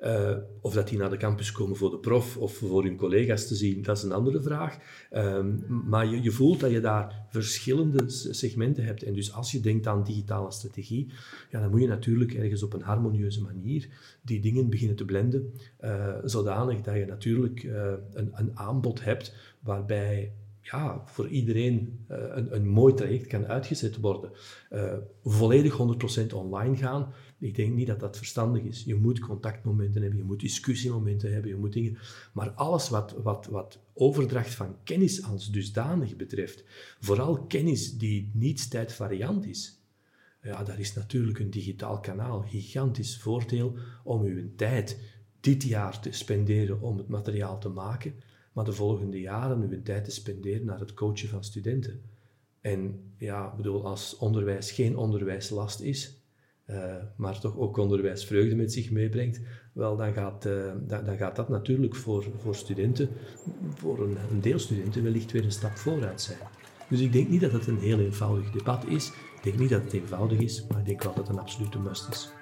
Uh, 0.00 0.36
of 0.60 0.72
dat 0.72 0.88
die 0.88 0.98
naar 0.98 1.10
de 1.10 1.16
campus 1.16 1.52
komen 1.52 1.76
voor 1.76 1.90
de 1.90 1.98
prof 1.98 2.36
of 2.36 2.56
voor 2.56 2.82
hun 2.82 2.96
collega's 2.96 3.46
te 3.46 3.54
zien, 3.54 3.82
dat 3.82 3.96
is 3.96 4.02
een 4.02 4.12
andere 4.12 4.42
vraag. 4.42 4.78
Um, 5.12 5.64
maar 5.88 6.06
je, 6.06 6.22
je, 6.22 6.30
voelt 6.30 6.60
dat 6.60 6.70
je 6.70 6.80
daar 6.80 7.26
verschillende 7.30 8.04
segmenten 8.30 8.84
hebt. 8.84 9.02
En 9.02 9.14
dus 9.14 9.32
als 9.32 9.52
je 9.52 9.60
denkt 9.60 9.86
aan 9.86 10.04
digitale 10.04 10.52
strategie, 10.52 11.12
ja, 11.50 11.60
dan 11.60 11.70
moet 11.70 11.80
je 11.80 11.86
natuurlijk 11.86 12.34
ergens 12.34 12.62
op 12.62 12.72
een 12.72 12.82
harmonieuze 12.82 13.42
manier 13.42 13.88
die 14.22 14.40
dingen 14.40 14.70
beginnen 14.70 14.96
te 14.96 15.04
blenden, 15.04 15.52
uh, 15.84 16.14
zodanig 16.24 16.80
dat 16.80 16.96
je 16.96 17.06
natuurlijk 17.06 17.62
een, 18.12 18.30
een 18.32 18.58
aanbod 18.58 19.04
hebt 19.04 19.34
waarbij 19.60 20.32
ja, 20.70 21.02
voor 21.06 21.28
iedereen 21.28 22.06
uh, 22.10 22.16
een, 22.18 22.54
een 22.54 22.68
mooi 22.68 22.94
traject 22.94 23.26
kan 23.26 23.46
uitgezet 23.46 23.96
worden. 23.96 24.30
Uh, 24.70 24.92
volledig 25.24 25.78
100% 26.22 26.34
online 26.34 26.76
gaan, 26.76 27.12
ik 27.38 27.54
denk 27.54 27.74
niet 27.74 27.86
dat 27.86 28.00
dat 28.00 28.16
verstandig 28.16 28.62
is. 28.62 28.84
Je 28.84 28.94
moet 28.94 29.18
contactmomenten 29.18 30.00
hebben, 30.00 30.18
je 30.18 30.24
moet 30.24 30.40
discussiemomenten 30.40 31.32
hebben, 31.32 31.50
je 31.50 31.56
moet 31.56 31.72
dingen... 31.72 31.98
Maar 32.32 32.50
alles 32.50 32.88
wat, 32.88 33.14
wat, 33.22 33.46
wat 33.46 33.78
overdracht 33.94 34.54
van 34.54 34.76
kennis 34.84 35.22
als 35.22 35.50
dusdanig 35.50 36.16
betreft, 36.16 36.64
vooral 37.00 37.46
kennis 37.46 37.98
die 37.98 38.30
niet 38.34 38.70
tijdvariant 38.70 39.46
is, 39.46 39.82
ja, 40.42 40.64
daar 40.64 40.78
is 40.78 40.94
natuurlijk 40.94 41.38
een 41.38 41.50
digitaal 41.50 42.00
kanaal 42.00 42.40
gigantisch 42.40 43.18
voordeel 43.18 43.76
om 44.04 44.22
uw 44.22 44.54
tijd 44.56 45.00
dit 45.40 45.62
jaar 45.62 46.00
te 46.00 46.12
spenderen 46.12 46.80
om 46.80 46.96
het 46.96 47.08
materiaal 47.08 47.58
te 47.58 47.68
maken 47.68 48.14
maar 48.58 48.66
de 48.66 48.72
volgende 48.72 49.20
jaren 49.20 49.70
uw 49.70 49.82
tijd 49.82 50.04
te 50.04 50.10
spenderen 50.10 50.64
naar 50.64 50.80
het 50.80 50.94
coachen 50.94 51.28
van 51.28 51.44
studenten. 51.44 52.00
En 52.60 53.12
ja, 53.18 53.54
bedoel, 53.56 53.86
als 53.86 54.16
onderwijs 54.16 54.70
geen 54.70 54.96
onderwijslast 54.96 55.80
is, 55.80 56.22
uh, 56.66 56.94
maar 57.16 57.40
toch 57.40 57.56
ook 57.56 57.76
onderwijsvreugde 57.76 58.56
met 58.56 58.72
zich 58.72 58.90
meebrengt, 58.90 59.40
wel, 59.72 59.96
dan 59.96 60.12
gaat, 60.12 60.42
dan, 60.42 61.04
dan, 61.04 61.16
gaat 61.16 61.36
dat 61.36 61.48
natuurlijk 61.48 61.96
voor, 61.96 62.26
voor 62.36 62.54
studenten, 62.54 63.08
voor 63.74 64.02
een, 64.02 64.16
een 64.30 64.40
deel 64.40 64.58
studenten, 64.58 65.02
wellicht 65.02 65.32
weer 65.32 65.44
een 65.44 65.52
stap 65.52 65.76
vooruit 65.76 66.20
zijn. 66.20 66.38
Dus 66.88 67.00
ik 67.00 67.12
denk 67.12 67.28
niet 67.28 67.40
dat 67.40 67.52
het 67.52 67.66
een 67.66 67.78
heel 67.78 67.98
eenvoudig 67.98 68.50
debat 68.50 68.86
is. 68.86 69.08
Ik 69.08 69.42
denk 69.42 69.58
niet 69.58 69.70
dat 69.70 69.82
het 69.82 69.92
eenvoudig 69.92 70.38
is, 70.38 70.66
maar 70.66 70.78
ik 70.78 70.86
denk 70.86 71.02
wel 71.02 71.14
dat 71.14 71.26
het 71.26 71.36
een 71.36 71.42
absolute 71.42 71.78
must 71.78 72.08
is. 72.08 72.37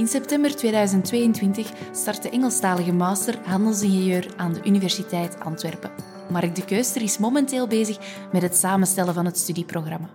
In 0.00 0.08
september 0.08 0.56
2022 0.56 1.72
start 1.92 2.22
de 2.22 2.30
Engelstalige 2.30 2.92
master 2.92 3.38
handelsingenieur 3.38 4.34
aan 4.36 4.52
de 4.52 4.60
Universiteit 4.64 5.40
Antwerpen. 5.40 5.90
Mark 6.30 6.54
de 6.54 6.64
Keuster 6.64 7.02
is 7.02 7.18
momenteel 7.18 7.66
bezig 7.68 8.28
met 8.32 8.42
het 8.42 8.54
samenstellen 8.54 9.14
van 9.14 9.24
het 9.24 9.38
studieprogramma. 9.38 10.10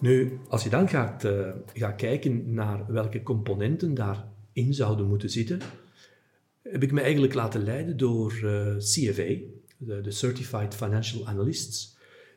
Nu, 0.00 0.38
als 0.48 0.62
je 0.62 0.70
dan 0.70 0.88
gaat, 0.88 1.24
uh, 1.24 1.48
gaat 1.72 1.96
kijken 1.96 2.54
naar 2.54 2.92
welke 2.92 3.22
componenten 3.22 3.94
daarin 3.94 4.74
zouden 4.74 5.08
moeten 5.08 5.30
zitten, 5.30 5.60
heb 6.62 6.82
ik 6.82 6.92
me 6.92 7.00
eigenlijk 7.00 7.34
laten 7.34 7.64
leiden 7.64 7.96
door 7.96 8.32
eh, 8.44 8.76
CFA, 8.76 9.34
de, 9.76 10.00
de 10.00 10.10
Certified 10.10 10.74
Financial 10.74 11.26
Analysts, 11.26 11.91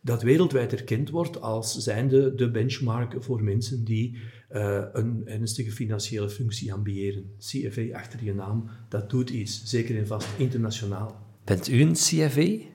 dat 0.06 0.22
wereldwijd 0.22 0.74
erkend 0.74 1.10
wordt 1.10 1.42
als 1.42 1.78
zijnde 1.78 2.36
de 2.36 2.52
benchmark 2.52 3.16
voor 3.20 3.44
mensen 3.44 3.84
die 3.84 4.18
uh, 4.52 4.84
een 4.94 5.22
ernstige 5.26 5.72
financiële 5.72 6.30
functie 6.30 6.74
ambiëren. 6.74 7.32
CFA 7.40 7.82
achter 7.94 8.24
je 8.24 8.34
naam, 8.34 8.70
dat 8.90 9.10
doet 9.10 9.30
iets, 9.30 9.64
zeker 9.64 9.98
en 9.98 10.08
vast 10.08 10.28
internationaal. 10.38 11.38
Bent 11.44 11.68
u 11.68 11.82
een 11.82 11.94
CFA? 11.94 12.66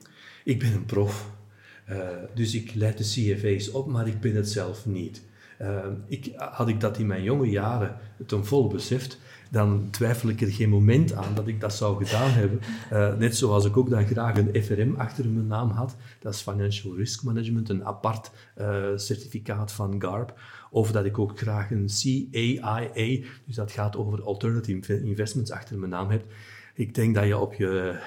Ik 0.43 0.59
ben 0.59 0.73
een 0.73 0.85
prof. 0.85 1.31
Uh, 1.89 2.07
dus 2.33 2.55
ik 2.55 2.73
leid 2.73 2.97
de 2.97 3.03
CFA's 3.03 3.73
op, 3.73 3.87
maar 3.87 4.07
ik 4.07 4.19
ben 4.19 4.35
het 4.35 4.49
zelf 4.49 4.85
niet. 4.85 5.21
Uh, 5.61 5.85
ik, 6.07 6.31
had 6.35 6.67
ik 6.67 6.79
dat 6.79 6.97
in 6.97 7.07
mijn 7.07 7.23
jonge 7.23 7.49
jaren 7.49 7.97
ten 8.25 8.45
volle 8.45 8.73
beseft, 8.73 9.19
dan 9.51 9.87
twijfel 9.89 10.29
ik 10.29 10.41
er 10.41 10.51
geen 10.51 10.69
moment 10.69 11.13
aan 11.13 11.35
dat 11.35 11.47
ik 11.47 11.59
dat 11.59 11.73
zou 11.73 12.05
gedaan 12.05 12.29
hebben. 12.29 12.59
Uh, 12.93 13.15
net 13.15 13.35
zoals 13.35 13.65
ik 13.65 13.77
ook 13.77 13.89
dan 13.89 14.07
graag 14.07 14.37
een 14.37 14.63
FRM 14.63 14.95
achter 14.95 15.27
mijn 15.27 15.47
naam 15.47 15.69
had. 15.69 15.95
Dat 16.19 16.33
is 16.33 16.41
Financial 16.41 16.95
Risk 16.95 17.23
Management, 17.23 17.69
een 17.69 17.85
apart 17.85 18.31
uh, 18.57 18.85
certificaat 18.95 19.71
van 19.71 20.01
GARP. 20.01 20.39
Of 20.69 20.91
dat 20.91 21.05
ik 21.05 21.19
ook 21.19 21.39
graag 21.39 21.71
een 21.71 21.89
CAIA, 22.01 22.89
dus 23.45 23.55
dat 23.55 23.71
gaat 23.71 23.95
over 23.95 24.23
Alternative 24.23 25.03
Investments, 25.03 25.51
achter 25.51 25.79
mijn 25.79 25.91
naam 25.91 26.09
heb. 26.09 26.25
Ik 26.73 26.95
denk 26.95 27.15
dat 27.15 27.25
je 27.25 27.37
op 27.37 27.53
je 27.53 27.99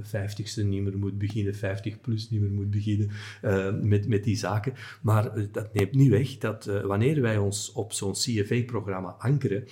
vijftigste 0.00 0.64
niet 0.64 0.82
meer 0.82 0.98
moet 0.98 1.18
beginnen, 1.18 1.54
50 1.54 2.00
plus 2.00 2.30
niet 2.30 2.40
meer 2.40 2.50
moet 2.50 2.70
beginnen 2.70 3.10
uh, 3.42 3.74
met, 3.80 4.08
met 4.08 4.24
die 4.24 4.36
zaken. 4.36 4.74
Maar 5.02 5.38
uh, 5.38 5.44
dat 5.52 5.74
neemt 5.74 5.94
niet 5.94 6.10
weg 6.10 6.38
dat 6.38 6.64
wanneer 6.64 7.20
wij 7.20 7.38
ons 7.38 7.72
op 7.72 7.92
zo'n 7.92 8.12
CFA-programma 8.12 9.16
ankeren, 9.18 9.64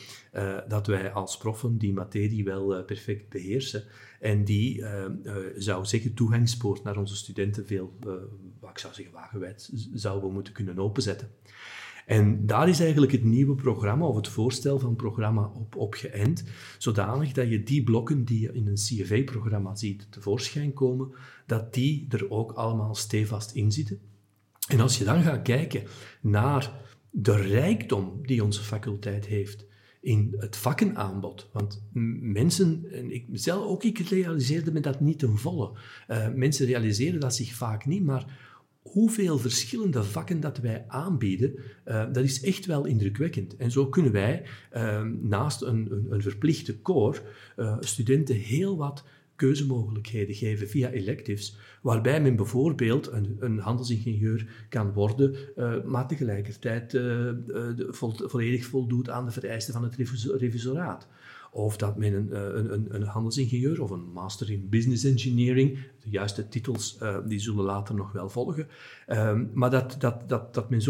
dat 0.68 0.86
wij 0.86 1.12
als 1.12 1.36
proffen 1.36 1.78
die 1.78 1.92
materie 1.92 2.44
wel 2.44 2.84
perfect 2.84 3.28
beheersen. 3.28 3.84
En 4.20 4.44
die, 4.44 4.84
zou 5.56 5.84
zeggen, 5.84 6.14
toegangspoort 6.14 6.82
naar 6.82 6.96
onze 6.96 7.16
studenten 7.16 7.66
veel, 7.66 7.98
wat 8.60 8.70
ik 8.70 8.78
zou 8.78 8.94
zeggen, 8.94 9.14
wagenwijd 9.14 9.70
zouden 9.94 10.32
moeten 10.32 10.52
kunnen 10.52 10.78
openzetten. 10.78 11.28
En 12.06 12.46
daar 12.46 12.68
is 12.68 12.80
eigenlijk 12.80 13.12
het 13.12 13.24
nieuwe 13.24 13.54
programma, 13.54 14.06
of 14.06 14.16
het 14.16 14.28
voorstel 14.28 14.78
van 14.78 14.88
het 14.88 14.98
programma, 14.98 15.50
op, 15.54 15.76
op 15.76 15.94
geënt, 15.94 16.44
zodanig 16.78 17.32
dat 17.32 17.50
je 17.50 17.62
die 17.62 17.82
blokken 17.82 18.24
die 18.24 18.40
je 18.40 18.52
in 18.52 18.66
een 18.66 18.74
CFA-programma 18.74 19.74
ziet 19.74 20.06
tevoorschijn 20.10 20.72
komen, 20.72 21.12
dat 21.46 21.74
die 21.74 22.06
er 22.08 22.30
ook 22.30 22.52
allemaal 22.52 22.94
stevast 22.94 23.54
in 23.54 23.72
zitten. 23.72 24.00
En 24.68 24.80
als 24.80 24.98
je 24.98 25.04
dan 25.04 25.22
gaat 25.22 25.42
kijken 25.42 25.82
naar 26.20 26.72
de 27.10 27.36
rijkdom 27.36 28.20
die 28.22 28.44
onze 28.44 28.62
faculteit 28.62 29.26
heeft 29.26 29.66
in 30.00 30.34
het 30.36 30.56
vakkenaanbod. 30.56 31.48
Want 31.52 31.82
mensen, 31.92 32.84
en 32.92 33.10
ik 33.10 33.26
zelf 33.32 33.64
ook, 33.64 33.82
ik 33.82 33.98
realiseerde 33.98 34.72
me 34.72 34.80
dat 34.80 35.00
niet 35.00 35.18
ten 35.18 35.38
volle. 35.38 35.72
Uh, 36.08 36.28
mensen 36.34 36.66
realiseren 36.66 37.20
dat 37.20 37.34
zich 37.34 37.54
vaak 37.54 37.86
niet, 37.86 38.04
maar 38.04 38.51
hoeveel 38.82 39.38
verschillende 39.38 40.04
vakken 40.04 40.40
dat 40.40 40.58
wij 40.58 40.84
aanbieden, 40.88 41.54
uh, 41.88 42.04
dat 42.12 42.24
is 42.24 42.42
echt 42.42 42.66
wel 42.66 42.84
indrukwekkend. 42.84 43.56
En 43.56 43.70
zo 43.70 43.86
kunnen 43.86 44.12
wij 44.12 44.42
uh, 44.76 45.02
naast 45.20 45.62
een, 45.62 45.92
een, 45.92 46.06
een, 46.08 46.22
verplichte 46.22 46.82
core 46.82 47.18
uh, 47.56 47.76
studenten 47.80 48.34
heel 48.34 48.76
wat 48.76 49.04
keuzemogelijkheden 49.36 50.34
geven 50.34 50.68
via 50.68 50.90
electives, 50.90 51.56
waarbij 51.82 52.20
men 52.20 52.36
bijvoorbeeld 52.36 53.12
een, 53.12 53.36
een 53.40 53.58
handelsingenieur 53.58 54.66
kan 54.68 54.92
worden, 54.92 55.36
maar 55.84 56.08
tegelijkertijd 56.08 57.00
vo 57.88 58.12
volledig 58.16 58.64
voldoet 58.64 59.10
aan 59.10 59.24
de 59.24 59.30
vereisten 59.30 59.74
van 59.74 59.82
het 59.82 59.94
revisoraat. 60.38 61.08
Of 61.54 61.76
dat 61.76 61.96
men 61.96 62.14
een, 62.14 62.58
een, 62.58 62.72
een, 62.72 62.94
een 62.94 63.02
handelsingenieur 63.02 63.82
of 63.82 63.90
een 63.90 64.12
master 64.12 64.50
in 64.50 64.68
business 64.68 65.04
engineering, 65.04 65.78
de 66.02 66.10
juiste 66.10 66.48
titels 66.48 66.98
uh, 67.02 67.16
die 67.26 67.38
zullen 67.38 67.64
later 67.64 67.94
nog 67.94 68.12
wel 68.12 68.28
volgen, 68.28 68.68
um, 69.08 69.50
maar 69.54 69.70
dat, 69.70 69.96
dat, 69.98 70.28
dat, 70.28 70.54
dat 70.54 70.70
men 70.70 70.82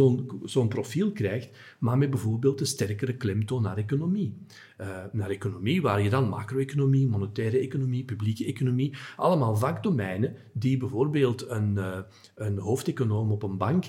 zo'n 0.45 0.69
profiel 0.69 1.13
krijgt, 1.13 1.51
maar 1.79 1.99
met 1.99 2.11
bijvoorbeeld 2.11 2.61
een 2.61 2.67
sterkere 2.67 3.17
klemtoon 3.17 3.63
naar 3.63 3.77
economie. 3.77 4.35
Uh, 4.81 4.89
naar 5.13 5.31
economie, 5.31 5.83
waar 5.83 6.03
je 6.03 6.11
dan 6.11 6.29
macro-economie, 6.29 7.09
monetaire 7.09 7.59
economie, 7.59 8.05
publieke 8.05 8.45
economie, 8.45 8.95
allemaal 9.17 9.57
vakdomeinen 9.57 10.37
die 10.53 10.77
bijvoorbeeld 10.77 11.49
een, 11.49 11.75
uh, 11.75 11.99
een 12.35 12.59
hoofdeconoom 12.59 13.31
op 13.31 13.43
een 13.43 13.57
bank 13.57 13.85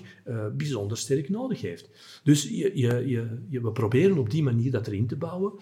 bijzonder 0.53 0.97
sterk 0.97 1.29
nodig 1.29 1.61
heeft. 1.61 1.89
Dus 2.23 2.43
je, 2.43 2.71
je, 2.77 3.07
je, 3.49 3.61
we 3.61 3.71
proberen 3.71 4.17
op 4.17 4.29
die 4.29 4.43
manier 4.43 4.71
dat 4.71 4.87
erin 4.87 5.07
te 5.07 5.15
bouwen. 5.15 5.53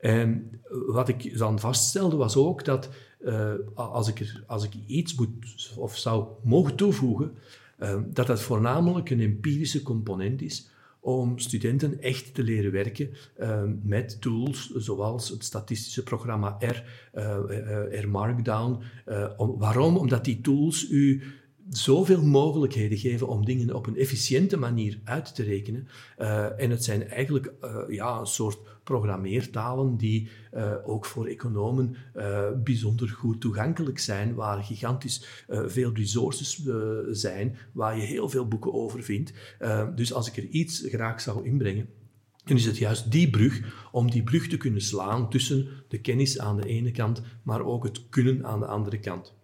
En 0.00 0.60
wat 0.86 1.08
ik 1.08 1.38
dan 1.38 1.58
vaststelde 1.58 2.16
was 2.16 2.36
ook 2.36 2.64
dat 2.64 2.88
uh, 3.20 3.52
als, 3.74 4.08
ik 4.08 4.20
er, 4.20 4.44
als 4.46 4.64
ik 4.64 4.72
iets 4.86 5.14
moet 5.14 5.74
of 5.76 5.96
zou 5.96 6.26
mogen 6.42 6.74
toevoegen, 6.74 7.34
uh, 7.78 7.96
dat 8.06 8.26
dat 8.26 8.40
voornamelijk 8.40 9.10
een 9.10 9.20
empirische 9.20 9.82
component 9.82 10.42
is 10.42 10.70
om 11.00 11.38
studenten 11.38 12.00
echt 12.00 12.34
te 12.34 12.42
leren 12.42 12.72
werken 12.72 13.10
uh, 13.38 13.62
met 13.82 14.20
tools 14.20 14.70
zoals 14.74 15.28
het 15.28 15.44
statistische 15.44 16.02
programma 16.02 16.56
R, 16.58 16.84
R 18.02 18.08
Markdown. 18.08 18.82
Om, 19.36 19.58
waarom? 19.58 19.96
Omdat 19.96 20.24
die 20.24 20.40
tools 20.40 20.90
u 20.90 21.22
zoveel 21.70 22.22
mogelijkheden 22.22 22.98
geven 22.98 23.28
om 23.28 23.44
dingen 23.44 23.74
op 23.74 23.86
een 23.86 23.96
efficiënte 23.96 24.56
manier 24.56 25.00
uit 25.04 25.34
te 25.34 25.42
rekenen. 25.42 25.88
Uh, 26.18 26.60
en 26.60 26.70
het 26.70 26.84
zijn 26.84 27.08
eigenlijk 27.08 27.52
uh, 27.64 27.76
ja, 27.88 28.18
een 28.18 28.26
soort 28.26 28.58
programmeertalen 28.84 29.96
die 29.96 30.28
uh, 30.54 30.72
ook 30.84 31.04
voor 31.04 31.26
economen 31.26 31.96
bijzonder 32.64 33.08
goed 33.08 33.40
toegankelijk 33.40 33.98
zijn, 33.98 34.34
waar 34.34 34.62
gigantisch 34.62 35.44
veel 35.48 35.94
resources 35.94 36.62
zijn, 37.10 37.56
waar 37.72 37.96
je 37.96 38.02
heel 38.02 38.28
veel 38.28 38.48
boeken 38.48 38.72
over 38.72 39.02
vindt. 39.02 39.32
dus 39.94 40.12
als 40.12 40.28
ik 40.28 40.36
er 40.36 40.46
iets 40.46 40.84
graag 40.88 41.20
zou 41.20 41.44
inbrengen, 41.44 41.88
dan 42.44 42.56
is 42.56 42.64
het 42.64 42.78
juist 42.78 43.10
die 43.10 43.30
brug, 43.30 43.88
om 43.92 44.10
die 44.10 44.22
brug 44.22 44.48
te 44.48 44.56
kunnen 44.56 44.80
slaan 44.80 45.30
tussen 45.30 45.68
de 45.88 46.00
kennis 46.00 46.38
aan 46.38 46.56
de 46.56 46.66
ene 46.66 46.90
kant, 46.90 47.22
maar 47.42 47.64
ook 47.64 47.84
het 47.84 48.08
kunnen 48.08 48.46
aan 48.46 48.60
de 48.60 48.66
andere 48.66 48.98
kant. 48.98 49.34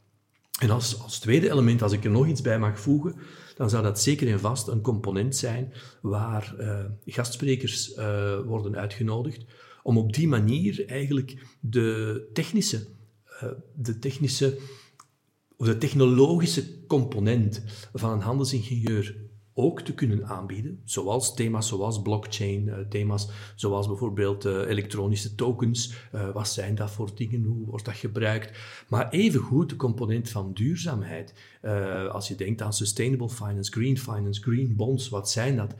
En 0.58 0.70
als, 0.70 1.02
als 1.02 1.18
tweede 1.18 1.50
element, 1.50 1.82
als 1.82 1.92
ik 1.92 2.04
er 2.04 2.10
nog 2.10 2.26
iets 2.26 2.40
bij 2.40 2.58
mag 2.58 2.80
voegen, 2.80 3.14
dan 3.56 3.70
zou 3.70 3.82
dat 3.82 4.00
zeker 4.00 4.28
en 4.28 4.40
vast 4.40 4.68
een 4.68 4.80
component 4.80 5.36
zijn 5.36 5.72
waar 6.02 6.54
uh, 6.58 6.84
gastsprekers 7.06 7.96
uh, 7.96 8.40
worden 8.40 8.76
uitgenodigd, 8.76 9.44
om 9.82 9.98
op 9.98 10.12
die 10.12 10.28
manier 10.28 10.86
eigenlijk 10.86 11.46
de 11.60 12.28
technische, 12.32 12.86
uh, 13.42 13.50
de 13.74 13.98
technische 13.98 14.58
of 15.56 15.66
de 15.66 15.78
technologische 15.78 16.86
component 16.86 17.62
van 17.92 18.12
een 18.12 18.20
handelsingenieur 18.20 19.16
ook 19.58 19.80
te 19.80 19.94
kunnen 19.94 20.26
aanbieden, 20.26 20.80
zoals 20.84 21.34
thema's 21.34 21.68
zoals 21.68 22.02
blockchain, 22.02 22.66
uh, 22.66 22.74
thema's 22.88 23.28
zoals 23.54 23.86
bijvoorbeeld 23.86 24.46
uh, 24.46 24.52
elektronische 24.52 25.34
tokens. 25.34 25.94
Uh, 26.14 26.30
wat 26.30 26.48
zijn 26.48 26.74
dat 26.74 26.90
voor 26.90 27.10
dingen? 27.14 27.44
Hoe 27.44 27.66
wordt 27.66 27.84
dat 27.84 27.94
gebruikt? 27.94 28.58
Maar 28.88 29.10
evengoed 29.10 29.70
de 29.70 29.76
component 29.76 30.30
van 30.30 30.52
duurzaamheid. 30.52 31.34
als 32.10 32.28
je 32.28 32.34
denkt 32.34 32.62
aan 32.62 32.72
sustainable 32.72 33.28
finance, 33.28 33.72
green 33.72 33.98
finance, 33.98 34.42
green 34.42 34.76
bonds, 34.76 35.08
wat 35.08 35.30
zijn 35.30 35.56
dat? 35.56 35.74